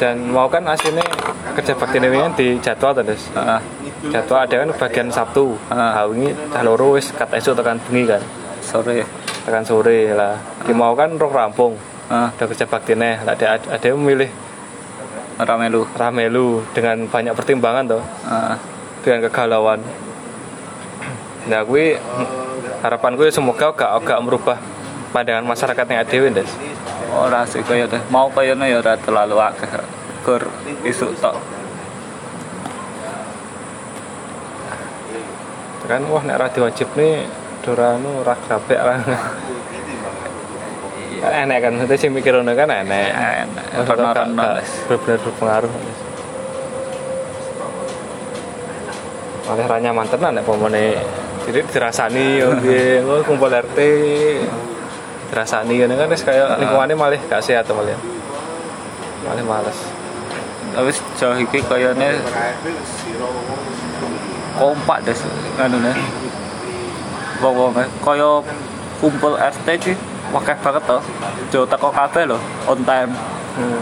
dan 0.00 0.16
mau 0.26 0.48
kan 0.48 0.64
aslinya 0.64 1.04
kerja 1.52 1.76
bakti 1.76 2.00
ini 2.00 2.16
kan 2.16 2.32
di 2.32 2.56
jadwal 2.58 2.96
terus 2.96 3.28
Ah, 3.34 3.58
ah. 3.58 3.60
jadwal 4.08 4.40
ada 4.40 4.64
kan 4.64 4.70
bagian 4.78 5.08
Sabtu 5.10 5.58
Ah. 5.68 6.00
ah 6.00 6.08
ini 6.08 6.32
dah 6.48 6.62
loro 6.62 6.96
wis 6.96 7.12
kat 7.12 7.28
esuk 7.34 7.52
tekan 7.52 7.76
bengi 7.82 8.08
kan 8.08 8.22
sore. 8.62 9.04
tekan 9.44 9.60
sore 9.60 10.14
lah 10.14 10.40
ki 10.64 10.72
mau 10.72 10.94
kan 10.94 11.12
rong 11.12 11.34
rampung 11.34 11.74
Ah, 12.08 12.32
udah 12.32 12.46
kerja 12.48 12.66
bakti 12.66 12.94
nih 12.94 13.22
ada 13.22 13.54
ada 13.60 13.84
yang 13.84 14.00
memilih 14.00 14.30
ora 15.40 15.54
melu. 15.56 15.88
ramelu 15.96 16.60
dengan 16.76 17.08
banyak 17.08 17.32
pertimbangan 17.32 17.84
tuh 17.96 18.02
Ah, 18.28 18.60
dengan 19.00 19.24
kegalauan 19.26 19.80
nah 21.48 21.64
gue 21.64 21.96
harapan 22.84 23.12
gue 23.16 23.28
semoga 23.32 23.72
gak 23.72 24.04
gak 24.04 24.20
merubah 24.20 24.60
pandangan 25.10 25.48
masyarakat 25.48 25.84
yang 25.88 26.00
ada 26.04 26.16
Des 26.36 26.50
ora 27.10 27.42
sih 27.42 27.62
kaya 27.66 27.90
deh. 27.90 27.98
Mau 28.06 28.30
kaya 28.30 28.54
ya 28.54 28.76
ora 28.78 28.94
terlalu 28.94 29.36
akeh. 29.42 29.70
Kur 30.22 30.46
isuk 30.86 31.18
tok. 31.18 31.36
kan 35.90 36.06
wah 36.06 36.22
nek 36.22 36.38
radio 36.38 36.70
wajib 36.70 36.86
nih 36.94 37.26
doranu 37.66 38.22
rak 38.22 38.38
grabek 38.46 38.78
lah 38.78 39.02
enek 41.20 41.58
kan. 41.60 41.72
Nanti 41.76 41.94
sih 42.00 42.08
mikir 42.08 42.32
ngono 42.40 42.52
kan 42.56 42.72
Enak. 42.72 43.44
Des. 44.60 44.70
bener-bener 44.88 45.18
berpengaruh. 45.20 45.72
Oleh 49.50 49.66
ranya 49.66 49.90
mantan 49.92 50.32
nek 50.32 50.44
pomone. 50.46 50.96
Jadi 51.48 51.60
dirasani 51.66 52.44
oke 52.44 52.80
oh 53.08 53.20
kumpul 53.24 53.50
RT 53.50 53.78
dirasani 55.32 55.74
kan 55.82 55.90
kan 55.96 56.08
wis 56.12 56.22
kayak 56.22 56.60
lingkungannya 56.60 56.94
malah 56.94 57.20
gak 57.26 57.42
sehat 57.42 57.64
tuh 57.66 57.74
malah 57.74 57.96
malah 59.26 59.44
males. 59.44 59.78
Tapi 60.70 60.90
sejauh 60.94 61.38
iki 61.42 61.58
kayane 61.66 62.22
kompak 64.54 64.98
deh 65.02 65.16
anune. 65.58 65.92
Wong-wong 67.40 67.72
kaya 68.04 68.44
kumpul 69.00 69.32
RT 69.34 69.66
iki 69.80 69.92
wakeh 70.34 70.56
banget 70.62 70.82
to. 70.86 70.98
Jo 71.52 71.60
teko 71.66 71.88
kafe 71.90 72.26
lho, 72.26 72.38
on 72.66 72.80
time. 72.84 73.10
Hmm. 73.58 73.80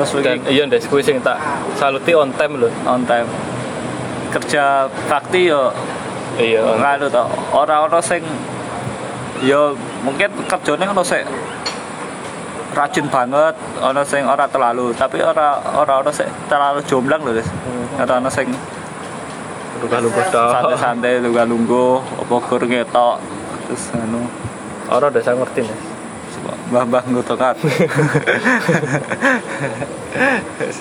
Terus 0.00 0.10
dan 0.24 0.40
iya 0.48 0.64
ndes 0.64 0.88
kuwi 0.88 1.04
sing 1.04 1.20
tak 1.20 1.36
saluti 1.76 2.12
on 2.16 2.32
time 2.34 2.56
lho 2.60 2.68
on 2.88 3.04
time. 3.04 3.28
Kerja 4.32 4.88
bakti 5.06 5.52
yo 5.52 5.70
iya 6.40 6.64
on 6.64 6.80
nganu 6.80 7.06
to 7.12 7.24
ora 7.52 7.84
ono 7.86 8.00
sing 8.00 8.24
yo 9.44 9.76
mungkin 10.02 10.30
kerjane 10.50 10.84
ono 10.88 11.04
sing 11.04 11.22
rajin 12.74 13.06
banget 13.06 13.54
ono 13.78 14.02
sing 14.02 14.26
ora 14.26 14.50
terlalu 14.50 14.90
tapi 14.98 15.22
ora 15.22 15.62
ora 15.78 16.02
ono 16.02 16.10
sing 16.10 16.26
terlalu 16.50 16.82
jomblang 16.90 17.22
lho 17.22 17.32
Des. 17.38 17.48
ora 18.02 18.18
ono 18.18 18.30
sing 18.30 18.50
luka-luka 19.78 20.22
tok 20.32 20.50
santai-santai 20.50 21.22
luga 21.22 21.42
lungguh 21.46 22.02
apa 22.24 22.34
gur 22.50 22.62
ngetok 22.66 23.16
terus 23.68 23.84
anu 23.94 24.22
ora 24.90 25.08
udah 25.08 25.22
saya 25.22 25.36
ngerti 25.38 25.60
nih 25.64 25.78
mbah-mbah 26.72 27.04
ngutokat 27.08 27.56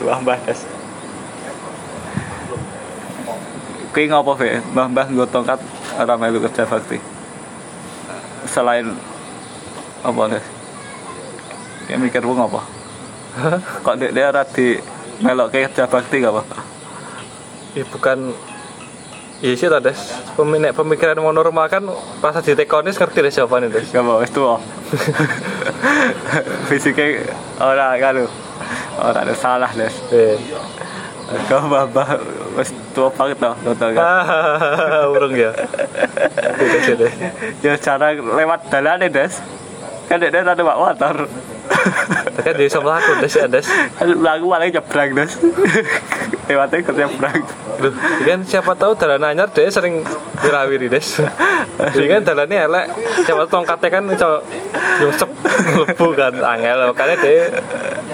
mbah-mbah 0.01 0.39
des 0.47 0.59
Kuwi 3.93 4.09
ngopo 4.09 4.33
Fe? 4.33 4.57
Mbah-mbah 4.73 5.05
nggo 5.05 5.29
tongkat 5.29 5.61
ora 6.01 6.17
melu 6.17 6.41
kerja 6.41 6.65
bakti. 6.65 6.97
Selain 8.49 8.89
apa 10.01 10.21
Des? 10.33 10.41
Kayak 11.85 12.01
mikir 12.01 12.25
wong 12.25 12.41
apa? 12.41 12.65
Kok 13.85 14.01
dia 14.01 14.33
ora 14.33 14.41
di 14.49 14.81
melokke 15.21 15.69
kerja 15.69 15.85
bakti 15.85 16.25
gak 16.25 16.33
apa? 16.33 16.73
ya 17.73 17.85
bukan 17.89 18.33
Iya 19.43 19.59
sih 19.59 19.67
tades 19.67 19.99
Pemin- 20.39 20.71
pemikiran 20.71 21.19
mau 21.19 21.35
normal 21.35 21.67
kan 21.67 21.83
pas 22.23 22.31
di 22.39 22.55
tekonis 22.55 22.95
ngerti 22.95 23.19
deh 23.27 23.33
nih 23.35 23.67
des 23.75 23.91
Gak 23.91 23.99
apa 23.99 24.23
wis 24.23 24.31
tuwa. 24.31 24.55
Fisiknya 26.71 27.27
ora 27.59 27.99
kan 27.99 28.23
ora 29.03 29.19
ada 29.27 29.35
salah 29.35 29.67
Des. 29.75 29.91
Eh. 30.15 30.39
Kau 31.51 31.59
mbah-mbah 31.67 32.23
wis 32.55 32.71
tua 32.95 33.11
banget 33.11 33.43
loh 33.43 33.51
nonton 33.67 33.91
kan. 33.91 34.03
Urung 35.11 35.35
ya 35.35 35.51
deh 36.95 37.11
Ya 37.59 37.75
cara 37.75 38.15
lewat 38.15 38.71
dalane 38.71 39.11
Des. 39.11 39.43
Kan 40.07 40.23
dia 40.23 40.31
ada 40.31 40.55
pak 40.55 40.77
motor. 40.79 41.15
Tapi 42.39 42.63
dia 42.63 42.71
sama 42.71 42.95
aku 42.95 43.19
des 43.19 43.33
ya 43.35 43.47
des 43.51 43.67
Lagu 44.23 44.47
malah 44.47 44.71
nyebrang 44.71 45.11
Des. 45.19 45.35
Lewatnya 46.47 46.79
ke 46.79 46.91
nyebrang. 46.95 47.43
Loh, 47.83 47.91
kan 48.23 48.39
siapa 48.47 48.71
tahu 48.79 48.95
dalan 48.95 49.27
anyar 49.27 49.51
dia 49.51 49.67
sering 49.67 50.07
dirawiri 50.39 50.87
des. 50.87 51.19
Ini 51.99 52.05
kan 52.07 52.21
dalannya 52.23 52.57
elek. 52.63 52.85
Siapa 53.27 53.43
tahu 53.43 53.59
tongkatnya 53.59 53.89
kan 53.91 54.03
iso 54.07 54.31
nyusep 55.03 55.29
lebu 55.83 56.07
kan 56.15 56.31
angel. 56.39 56.95
Makanya 56.95 57.15
dia 57.19 57.51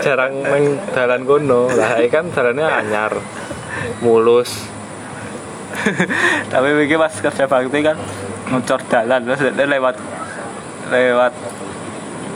jarang 0.01 0.41
neng 0.41 0.81
dalan 0.89 1.21
kono. 1.21 1.69
Lah 1.69 2.01
ini 2.01 2.09
kan 2.09 2.33
dalannya 2.33 2.65
anyar 2.65 3.13
Mulus. 4.01 4.49
Tapi 6.51 6.69
begini 6.75 6.99
pas 6.99 7.13
kerja 7.13 7.45
bakti 7.45 7.79
kan 7.85 7.97
ngecor 8.49 8.81
dalan 8.89 9.21
terus 9.29 9.53
lewat 9.53 9.95
lewat 10.89 11.33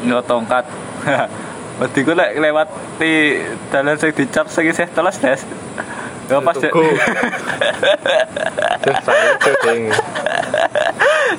ngotongkat. 0.05 0.65
Berarti 1.81 1.99
gue 2.05 2.15
lek 2.15 2.31
lewat 2.37 2.67
di 3.01 3.41
dalan 3.73 3.97
sing 3.97 4.13
dicap 4.13 4.45
sing 4.47 4.69
isih 4.69 4.87
teles 4.93 5.17
des. 5.17 5.41
Gak 6.29 6.41
pas. 6.43 6.55
Tuku. 6.55 6.85
Terus 8.83 8.99
saya 9.03 9.31
ding 9.63 9.83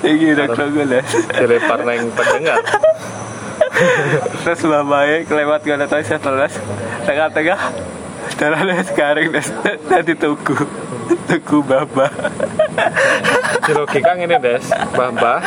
Iki 0.04 0.26
udah 0.36 0.46
gue 0.48 0.84
des. 0.88 1.08
dilempar 1.38 1.80
neng 1.84 2.08
pendengar 2.12 2.60
Terus 4.44 4.60
babai 4.64 5.24
kelewat 5.26 5.60
gue 5.66 5.76
tau 5.88 5.98
isih 5.98 6.20
teles. 6.22 6.54
Tengah-tengah 7.04 7.60
dalannya 8.38 8.84
sekarang. 8.86 9.34
Nanti 9.90 10.14
tuku. 10.14 10.54
Tuku 11.26 11.58
Di 13.64 13.72
logika 13.72 14.12
ini 14.14 14.36
des 14.38 14.64
Mbah-mbah. 14.92 15.40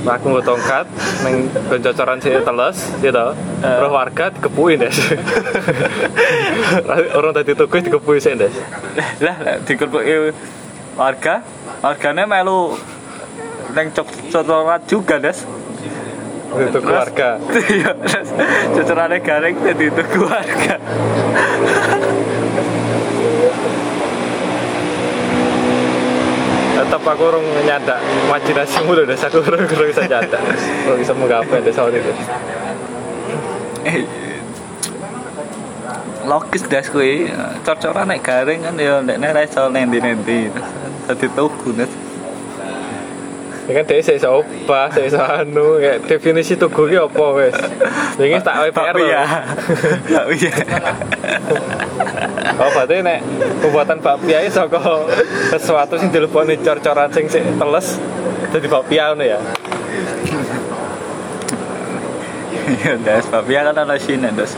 Aku 0.00 0.32
nggo 0.32 0.40
tongkat 0.40 0.88
ning 1.28 1.52
cocoran 1.68 2.16
sih 2.24 2.32
teles 2.32 2.76
gitu 3.04 3.26
roh 3.60 3.92
warga 3.92 4.32
dikepuin 4.32 4.80
des. 4.80 4.96
Orang 7.12 7.36
tadi 7.36 7.52
tuku 7.52 7.84
dikepuin 7.84 8.20
sih 8.20 8.32
des. 8.32 8.54
Lah 9.20 9.36
lah 9.44 9.60
warga. 10.96 11.44
Warganya 11.84 12.24
melu 12.24 12.74
neng 13.76 13.92
cok 13.92 14.32
cocoran 14.32 14.80
juga 14.88 15.20
des. 15.20 15.44
Itu 16.50 16.82
keluarga 16.82 17.38
iya 17.70 17.94
cocorannya 18.74 19.22
garing 19.22 19.56
jadi 19.62 19.84
itu 19.86 20.02
keluarga 20.10 20.74
tetap 27.00 27.16
aku 27.16 27.32
orang 27.32 27.44
nyadak 27.64 27.96
imajinasimu 28.28 28.92
udah 28.92 29.08
des 29.08 29.24
aku 29.24 29.40
orang 29.40 29.64
orang 29.64 29.88
bisa 29.88 30.04
nyadak 30.04 30.36
orang 30.84 31.00
bisa 31.00 31.12
menggapai 31.16 31.64
des 31.64 31.72
soal 31.72 31.88
itu. 31.96 32.12
Eh, 33.88 34.04
logis 36.28 36.68
das 36.68 36.92
kuwi. 36.92 37.32
Cor-coran 37.64 38.04
nek 38.04 38.20
garing 38.20 38.60
kan 38.60 38.76
ya 38.76 39.00
nek 39.00 39.16
nek 39.16 39.32
ra 39.32 39.40
iso 39.48 39.72
nendi-nendi. 39.72 40.52
Dadi 41.08 41.26
tuku 41.32 41.72
nes. 41.72 41.88
Ini 43.64 43.72
kan 43.80 43.84
dia 43.88 44.04
saya 44.04 44.28
obah 44.36 44.92
saya 44.92 45.40
anu 45.40 45.80
kayak 45.80 46.04
definisi 46.04 46.60
tugu 46.60 46.84
ki 46.90 47.00
apa 47.00 47.24
wes 47.38 47.54
ini 48.18 48.42
tak 48.42 48.74
Tapi 48.74 49.08
ya 49.08 49.22
loh 49.22 49.30
tapi 50.10 50.34
ya 50.42 50.54
Oh 52.40 52.70
berarti 52.72 53.04
nek 53.04 53.20
pembuatan 53.60 53.98
bakpia 54.00 54.40
itu 54.44 54.56
saka 54.56 54.80
sesuatu 55.52 56.00
sing 56.00 56.08
dileboni 56.08 56.56
cor-coran 56.60 57.12
sing 57.12 57.28
sik 57.28 57.44
teles 57.60 58.00
dadi 58.50 58.68
bakpia 58.68 59.12
ngono 59.12 59.24
ya. 59.24 59.38
ya 62.86 62.94
das 63.02 63.26
tapi 63.28 63.56
ya 63.56 63.66
kan 63.66 63.76
ana 63.76 63.96
sine 64.00 64.30
das 64.32 64.56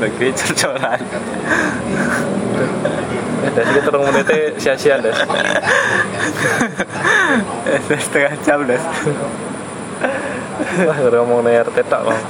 lagi 0.00 0.32
cor-coran 0.34 1.00
Dan 3.44 3.64
iki 3.70 3.80
terung 3.86 4.08
menit 4.08 4.56
sia-sia 4.56 4.98
des. 4.98 5.14
Eh, 7.68 8.00
setengah 8.00 8.34
jam 8.42 8.64
das 8.66 8.82
Wah, 10.86 10.96
ngomong 10.96 11.46
RT 11.50 11.76
tok 11.86 12.02
Bang. 12.08 12.22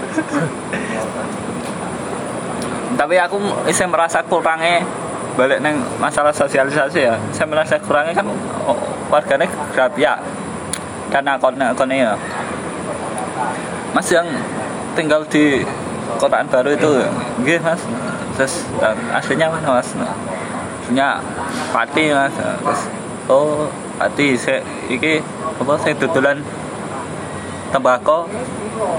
Tapi 2.94 3.18
aku 3.18 3.36
isih 3.66 3.90
merasa 3.90 4.22
kurangnya 4.22 4.86
balik 5.34 5.58
neng 5.58 5.82
masalah 5.98 6.30
sosialisasi 6.30 7.10
ya. 7.10 7.14
Saya 7.34 7.50
merasa 7.50 7.74
kurangnya 7.82 8.14
kan 8.14 8.26
oh, 8.70 8.78
warganya 9.10 9.50
grafia 9.74 10.14
dan 11.10 11.26
akun-akunnya 11.26 11.96
ya. 12.10 12.12
Mas 13.94 14.08
yang 14.10 14.26
tinggal 14.94 15.26
di 15.26 15.62
kotaan 16.18 16.46
baru 16.46 16.74
itu 16.74 16.90
gih 17.42 17.58
mas. 17.62 17.82
Terus 18.38 18.66
aslinya 19.10 19.50
mana 19.50 19.78
mas? 19.78 19.90
Aslinya 20.86 21.18
pati 21.74 22.14
mas. 22.14 22.34
Terus 22.34 22.82
oh 23.26 23.66
pati 23.98 24.38
saya 24.38 24.62
iki 24.86 25.18
apa 25.58 25.72
saya 25.82 25.94
tutulan 25.98 26.38
tembakau 27.74 28.30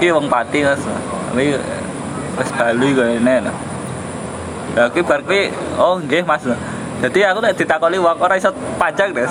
iki 0.00 0.12
wong 0.12 0.28
pati 0.28 0.68
mas. 0.68 0.80
Tapi 1.32 1.56
wis 2.36 2.50
Bali 2.52 2.88
kaya 2.92 3.16
ngene 3.16 3.48
Lah 4.76 4.92
kuwi 4.92 5.02
bar 5.02 5.20
kuwi 5.24 5.48
oh 5.80 5.96
nggih 5.98 6.22
Mas. 6.22 6.44
Jadi 6.96 7.20
aku 7.24 7.44
nek 7.44 7.52
ditakoni 7.52 8.00
wong 8.00 8.16
ora 8.16 8.40
iso 8.40 8.48
pajak, 8.80 9.12
Des. 9.12 9.28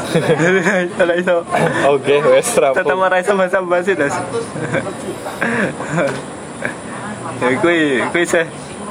Ora 1.02 1.14
iso. 1.18 1.42
Oke, 1.94 2.22
wes 2.22 2.46
Tetep 2.54 2.78
rapo. 2.78 2.94
ora 3.02 3.18
iso 3.18 3.34
bahasa 3.34 3.58
basi, 3.62 3.94
Des. 3.94 4.14
Ya 7.36 7.52
kuwi 7.60 8.00
kuwi 8.14 8.24
sih 8.24 8.46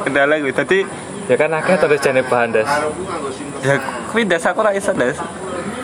kendala 0.04 0.36
kuwi. 0.38 0.52
Dadi 0.52 0.78
Ya 1.24 1.40
kan 1.40 1.48
akeh 1.56 1.80
terus 1.80 1.96
jane 2.04 2.20
bahan 2.20 2.52
des. 2.52 2.68
ya 3.64 3.80
kuwi 4.12 4.28
Des 4.28 4.44
aku 4.44 4.60
ora 4.60 4.76
iso, 4.76 4.92
Des. 4.92 5.16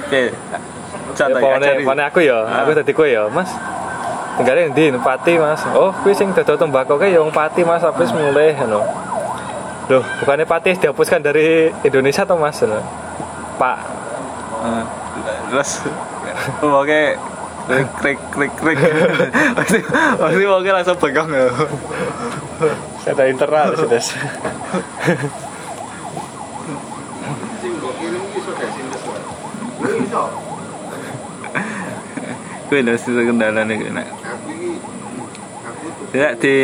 Oke. 0.06 0.28
Ya 0.28 0.58
Contoh 1.10 1.42
ajari. 1.42 1.82
pone 1.82 2.02
aku 2.06 2.20
ya, 2.22 2.44
aku 2.46 2.70
dadi 2.70 2.92
kowe 2.92 3.08
ya, 3.08 3.26
Mas. 3.32 3.50
Tinggalnya 4.36 4.70
di 4.70 4.92
Pati 5.00 5.40
Mas. 5.40 5.62
Oh, 5.74 5.90
kuwi 6.04 6.12
sing 6.12 6.30
dodol 6.36 6.54
tembakau 6.54 7.00
kae 7.00 7.10
ya 7.10 7.18
wong 7.24 7.32
Pati 7.32 7.64
Mas, 7.64 7.80
habis 7.82 8.12
mulai 8.12 8.52
ngono. 8.54 8.84
Loh, 9.90 10.06
bukannya 10.22 10.46
Pati 10.46 10.78
dihapuskan 10.78 11.18
dari 11.18 11.66
Indonesia 11.82 12.22
toh 12.22 12.38
Mas? 12.38 12.62
Ngono. 12.62 12.78
Pak, 13.58 13.78
Eh, 14.60 14.84
Terus 15.50 15.70
oke 16.60 17.02
krik 18.00 18.20
krik 18.28 18.52
krik. 18.60 18.78
Pasti 19.56 20.44
oke 20.44 20.70
langsung 20.70 21.00
pegang 21.00 21.28
ya. 21.32 21.48
ada 23.08 23.24
internal 23.24 23.72
sih 23.72 23.88
iso. 30.04 30.24
Kuwi 32.68 32.86
Des 32.86 33.02
itu 33.02 33.22
kendalanya 33.26 33.74
kuwi 33.74 33.90
nek. 33.90 34.08
Ya 36.14 36.36
di 36.36 36.54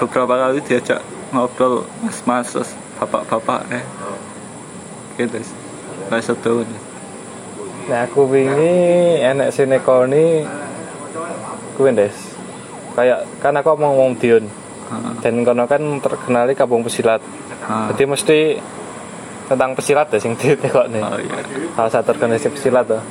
beberapa 0.00 0.34
kali 0.34 0.64
diajak 0.64 1.11
ngobrol 1.32 1.88
mas-mas 2.04 2.76
bapak-bapak 3.00 3.60
eh 3.72 3.84
gitu 5.18 5.40
nggak 6.08 6.22
setuju 6.22 6.92
Nah, 7.82 8.06
aku 8.06 8.30
wingi 8.30 9.18
enek 9.18 9.50
sinekoni 9.50 10.46
kuwi 11.74 11.90
des. 11.90 12.14
Kayak 12.94 13.26
kan 13.42 13.58
aku 13.58 13.74
mau 13.74 13.90
ngomong 13.90 14.14
Dion. 14.22 14.46
Dan 15.18 15.42
kono 15.42 15.66
kan 15.66 15.82
terkenal 15.98 16.46
di 16.46 16.54
kampung 16.54 16.86
pesilat. 16.86 17.18
Jadi 17.90 18.04
mesti 18.06 18.38
tentang 19.50 19.74
pesilat 19.74 20.14
ya 20.14 20.18
sing 20.22 20.38
ditekokne. 20.38 21.00
oh 21.02 21.18
iya 21.18 21.42
Salah 21.74 21.90
satu 21.90 22.14
organisasi 22.14 22.54
pesilat 22.54 22.86
tuh. 22.86 23.02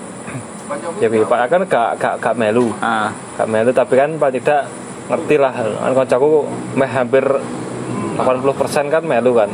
Ya 1.04 1.12
piye 1.12 1.28
Pak 1.28 1.52
kan 1.52 1.62
gak 1.68 1.90
gak 2.00 2.16
gak 2.24 2.36
melu. 2.40 2.72
ah 2.80 3.12
Gak 3.36 3.52
melu 3.52 3.76
tapi 3.76 4.00
kan 4.00 4.16
paling 4.16 4.40
tidak 4.40 4.72
ngerti 5.12 5.36
lah. 5.36 5.52
Kan 5.52 5.92
kancaku 6.00 6.48
meh 6.80 6.88
hampir 6.88 7.28
80% 8.24 8.88
kan 8.88 9.04
melu 9.04 9.32
kan. 9.34 9.50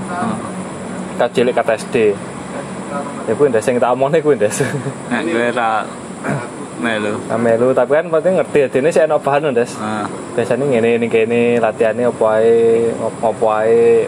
Kak 1.17 1.34
cilik 1.34 1.53
kata 1.53 1.73
SD. 1.75 2.13
Ya 3.27 3.34
kuwi 3.36 3.49
ndes 3.49 3.63
sing 3.63 3.75
tak 3.77 3.91
omongne 3.91 4.19
kuwi 4.19 4.36
ndes. 4.36 4.63
nek 5.12 5.21
gue 5.23 5.51
ra 5.51 5.84
melu 6.77 7.17
Nah, 7.25 7.36
melu 7.36 7.73
tapi 7.73 7.97
kan 7.97 8.06
pasti 8.08 8.30
ngerti 8.30 8.58
ya 8.62 8.67
dene 8.69 8.89
sih 8.89 9.01
enak 9.01 9.19
bahan 9.19 9.49
Des. 9.49 9.73
ah 9.82 10.06
Biasanya 10.38 10.65
ngene 10.69 10.89
ini 10.95 11.08
kene 11.10 11.41
latihannya 11.58 12.06
apa 12.08 12.27
ae, 12.38 12.93
ngopo 12.93 13.45
ae. 13.49 14.06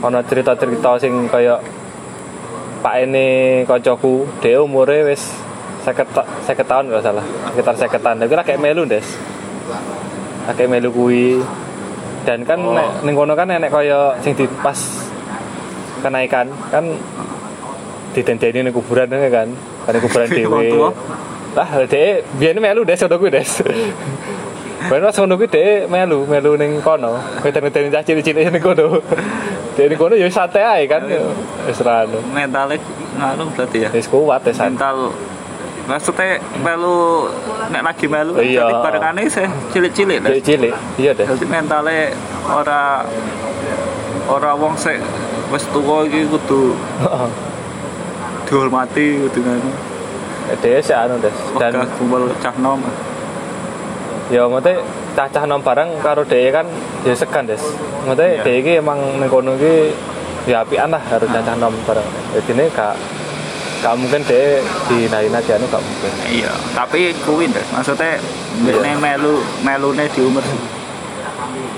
Cerita-cerita 0.00 0.98
sing 0.98 1.28
kaya 1.28 1.60
Pak 2.80 2.94
ini 3.04 3.28
koncoku, 3.68 4.24
dia 4.40 4.56
umure 4.58 5.04
wis 5.04 5.20
50 5.84 6.16
ta- 6.16 6.24
50 6.48 6.64
tahun 6.64 6.84
kalau 6.88 7.04
salah, 7.04 7.24
sekitar 7.52 7.76
50 7.76 8.00
tahun. 8.00 8.16
Tapi 8.24 8.32
lah 8.32 8.44
kayak 8.44 8.56
melu, 8.58 8.88
Des. 8.88 9.04
Kayak 10.50 10.70
melu 10.72 10.88
kuwi. 10.88 11.44
Dan 12.26 12.44
kan 12.44 12.60
Oh. 12.60 12.76
nek 12.76 12.88
ning 13.04 13.14
kono 13.16 13.32
kan 13.36 13.48
enek 13.48 13.70
kaya 13.72 14.12
sing 14.20 14.36
di 14.36 14.44
pas 14.60 14.76
kenaikan 16.04 16.46
kan 16.72 16.84
ditendeni 18.14 18.66
ning 18.66 18.74
kuburan 18.74 19.08
kan. 19.08 19.48
Kan 19.86 19.94
kuburan 20.00 20.28
dhewe. 20.36 20.92
Lah, 21.56 21.66
dhek 21.88 22.24
biyen 22.38 22.60
melu 22.62 22.84
Des 22.86 22.96
sono 23.00 23.18
kuwi 23.18 23.30
Des. 23.30 23.50
Ben 24.88 25.02
pas 25.02 25.16
ngono 25.18 25.34
kuwi 25.36 25.48
dhek 25.50 25.88
melu, 25.90 26.24
melu 26.28 26.56
ning 26.60 26.78
kono. 26.84 27.18
Ngeten-ngeten 27.42 27.90
cah 27.92 28.02
cilik-cilik 28.04 28.52
ning 28.52 28.62
kono. 28.62 29.00
Dhek 29.76 29.86
ning 29.90 29.98
kono 29.98 30.14
ya 30.14 30.28
santai 30.30 30.62
ae 30.62 30.82
kan. 30.86 31.02
Wis 31.66 31.80
ra 31.82 32.06
mentalnya 32.06 32.76
nganu 33.18 33.44
berarti 33.56 33.78
ya 33.84 33.88
Wis 33.90 34.06
kuat 34.06 34.44
ya 34.46 34.52
mental 34.68 35.10
maksudnya 35.90 36.38
melu 36.62 37.26
nek 37.74 37.82
lagi 37.82 38.06
melu 38.06 38.38
Iya. 38.38 38.62
jadi 38.62 38.74
barengannya 38.78 39.26
sih 39.26 39.46
cilik-cilik 39.74 40.18
Des. 40.22 40.30
Dhek 40.38 40.42
cilik. 40.46 40.74
Iya 40.94 41.10
Des. 41.12 41.26
Jadi 41.26 41.44
mentalnya 41.44 42.14
ora 42.46 43.02
ora 44.30 44.54
wong 44.54 44.78
sik 44.78 45.02
wis 45.50 45.66
tuwa 45.74 46.06
iki 46.06 46.30
kudu 46.30 46.78
dihormati 48.46 49.26
kudu 49.26 49.38
ngono. 49.42 49.70
Dhek 50.62 50.78
sih 50.82 50.94
anu 50.94 51.18
Des. 51.18 51.34
Dan 51.58 51.82
kumpul 51.98 52.30
cah 52.38 52.54
nom. 52.58 52.78
ya 54.30 54.46
ngote 54.46 54.78
cah-cah 55.18 55.42
nom 55.42 55.58
barang 55.58 56.06
karo 56.06 56.22
dhek 56.22 56.54
kan 56.54 56.66
ya 57.02 57.14
segan 57.14 57.50
Des. 57.50 57.58
Ngote 58.06 58.22
Iya. 58.22 58.42
dhek 58.46 58.56
iki 58.62 58.72
emang 58.78 58.98
ning 59.18 59.26
kono 59.26 59.58
iki 59.58 59.90
ya 60.46 60.62
apian 60.62 60.94
lah 60.94 61.02
harus 61.02 61.26
cah-cah 61.26 61.58
nom 61.58 61.74
barang. 61.82 62.06
Jadi 62.38 62.50
ini 62.54 62.64
gak 62.70 62.94
gak 63.80 63.94
mungkin 63.96 64.20
dhek 64.24 64.60
dinaina 64.88 65.40
anu 65.40 65.66
gak 65.68 65.82
mungkin. 65.82 66.12
Iya, 66.28 66.52
tapi 66.76 67.16
kuwi 67.24 67.48
Des. 67.48 67.64
Maksudnya 67.72 68.20
nek 68.60 68.96
melu 69.00 69.40
melune 69.64 70.04
di 70.12 70.20
umur 70.20 70.44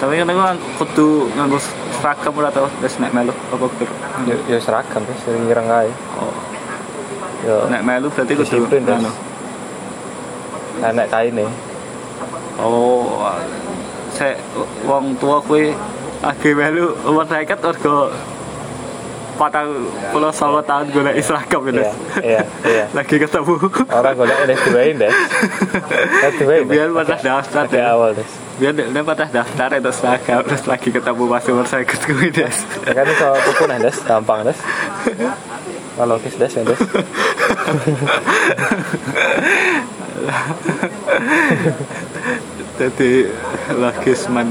tapi 0.02 0.18
kan 0.18 0.26
aku 0.26 0.82
kudu 0.82 1.30
nganggo 1.38 1.62
seragam 1.94 2.34
ora 2.34 2.50
tau 2.50 2.66
terus 2.82 2.98
nek 2.98 3.14
melu 3.14 3.30
apa 3.30 3.66
kudu 3.70 3.86
Ya, 4.26 4.34
ya 4.50 4.58
seragam 4.58 5.06
Des, 5.06 5.14
sering 5.22 5.46
ngira 5.46 5.62
ae. 5.62 5.90
oh 6.18 6.34
Ya 7.46 7.56
nek 7.70 7.86
melu 7.86 8.10
berarti 8.10 8.34
kudu 8.34 8.42
Disiplin, 8.66 8.82
anu. 8.82 9.10
nenek 10.82 11.06
kaine 11.06 11.46
oh 12.58 13.22
saya 14.10 14.34
wong 14.82 15.14
tua 15.22 15.38
kuwi 15.38 15.70
lagi 16.18 16.50
melu 16.50 16.98
umur 17.06 17.22
seket 17.30 17.62
mergo 17.62 18.10
patang 19.42 19.90
puluh 20.14 20.30
sama 20.30 20.62
tahun 20.62 20.94
golek 20.94 21.18
seragam 21.18 21.66
ya. 21.66 21.74
Iya, 21.74 21.90
iya, 22.22 22.42
iya. 22.62 22.84
lagi 22.96 23.18
ketemu. 23.18 23.58
Orang 23.90 24.14
golek 24.14 24.38
ini 24.46 24.54
duain 24.54 24.94
deh. 25.02 25.10
Duain 26.38 26.62
biar 26.70 26.88
patah 26.94 27.18
daftar 27.18 27.64
di 27.66 27.74
deh. 27.74 27.82
awal 27.82 28.14
deh. 28.14 28.28
Biar 28.62 28.72
dia 28.78 29.02
patah 29.02 29.28
daftar 29.34 29.68
itu 29.74 29.90
seragam 29.90 30.46
terus 30.46 30.62
lagi 30.70 30.88
ketemu 30.94 31.24
pas 31.26 31.44
umur 31.50 31.66
seket 31.66 32.00
kuwi 32.06 32.30
des. 32.30 32.56
Ya 32.86 32.92
kan 32.94 33.06
iso 33.10 33.28
tuku 33.50 33.64
nah 33.66 33.78
des. 33.82 33.96
Gampang 34.06 34.46
des. 34.46 34.58
Logis 36.10 36.34
des 36.38 36.52
ya 36.54 36.62
des. 36.62 36.80
Jadi 42.78 43.26
logis 43.74 44.20
man 44.30 44.46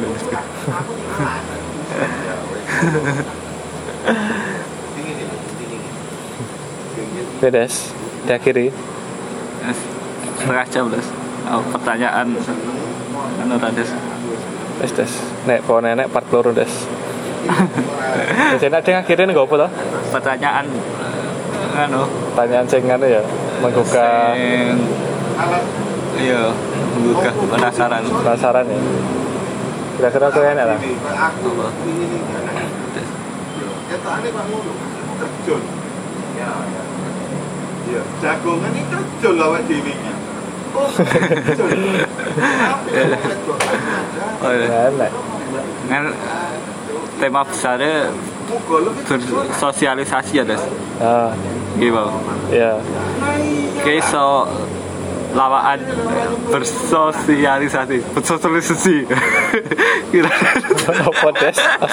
Ya 7.42 7.50
des 7.50 7.74
diakhiri. 8.30 8.70
Setengah 10.38 10.66
jam 10.70 10.86
des 10.94 11.08
oh, 11.50 11.62
pertanyaan. 11.74 12.38
Anu 13.42 13.58
des 13.58 13.90
des 14.78 14.92
des. 14.94 15.12
Nek 15.50 15.66
po 15.66 15.82
nenek 15.82 16.14
part 16.14 16.30
loro 16.30 16.54
des. 16.54 16.70
Jadi 18.62 18.70
ada 18.70 18.86
yang 18.86 19.02
akhirin 19.02 19.34
gak 19.34 19.42
apa 19.42 19.56
toh? 19.66 19.70
Pertanyaan. 20.14 20.66
Anu. 21.74 22.06
Pertanyaan 22.38 22.70
sing 22.70 22.86
anu 22.86 23.10
ya 23.10 23.26
menggugah. 23.66 24.38
Sing 24.38 24.78
iya 26.22 26.54
menggugah 26.94 27.34
penasaran. 27.34 28.06
Penasaran 28.06 28.70
ya? 28.70 28.78
Kira-kira 29.98 30.30
aku 30.30 30.46
enak 30.46 30.66
lah. 30.70 30.78
Ketokane 33.90 34.30
Iya, 38.22 38.38
jagongan 38.38 38.70
ini 38.70 38.86
terjun 38.86 39.34
lawan 39.34 39.66
dhewe 39.66 39.98
iki. 39.98 40.12
Oh, 40.78 40.94
kok 40.94 41.68
ada. 41.74 43.18
Oh, 44.46 44.52
iya. 44.54 44.94
enak 44.94 45.12
kan 45.90 46.04
tema 47.18 47.42
besarnya 47.42 48.14
bersosialisasi 49.10 50.38
ya 50.38 50.46
des? 50.46 50.62
Ah. 51.02 51.34
Gitu 51.82 52.06
ya 52.54 52.78
kayak 53.82 54.06
so 54.06 54.46
lawaan 55.34 55.82
bersosialisasi. 56.54 58.06
Bersosialisasi. 58.14 58.96
Kira 60.14 60.30
apa 61.10 61.30
des 61.42 61.58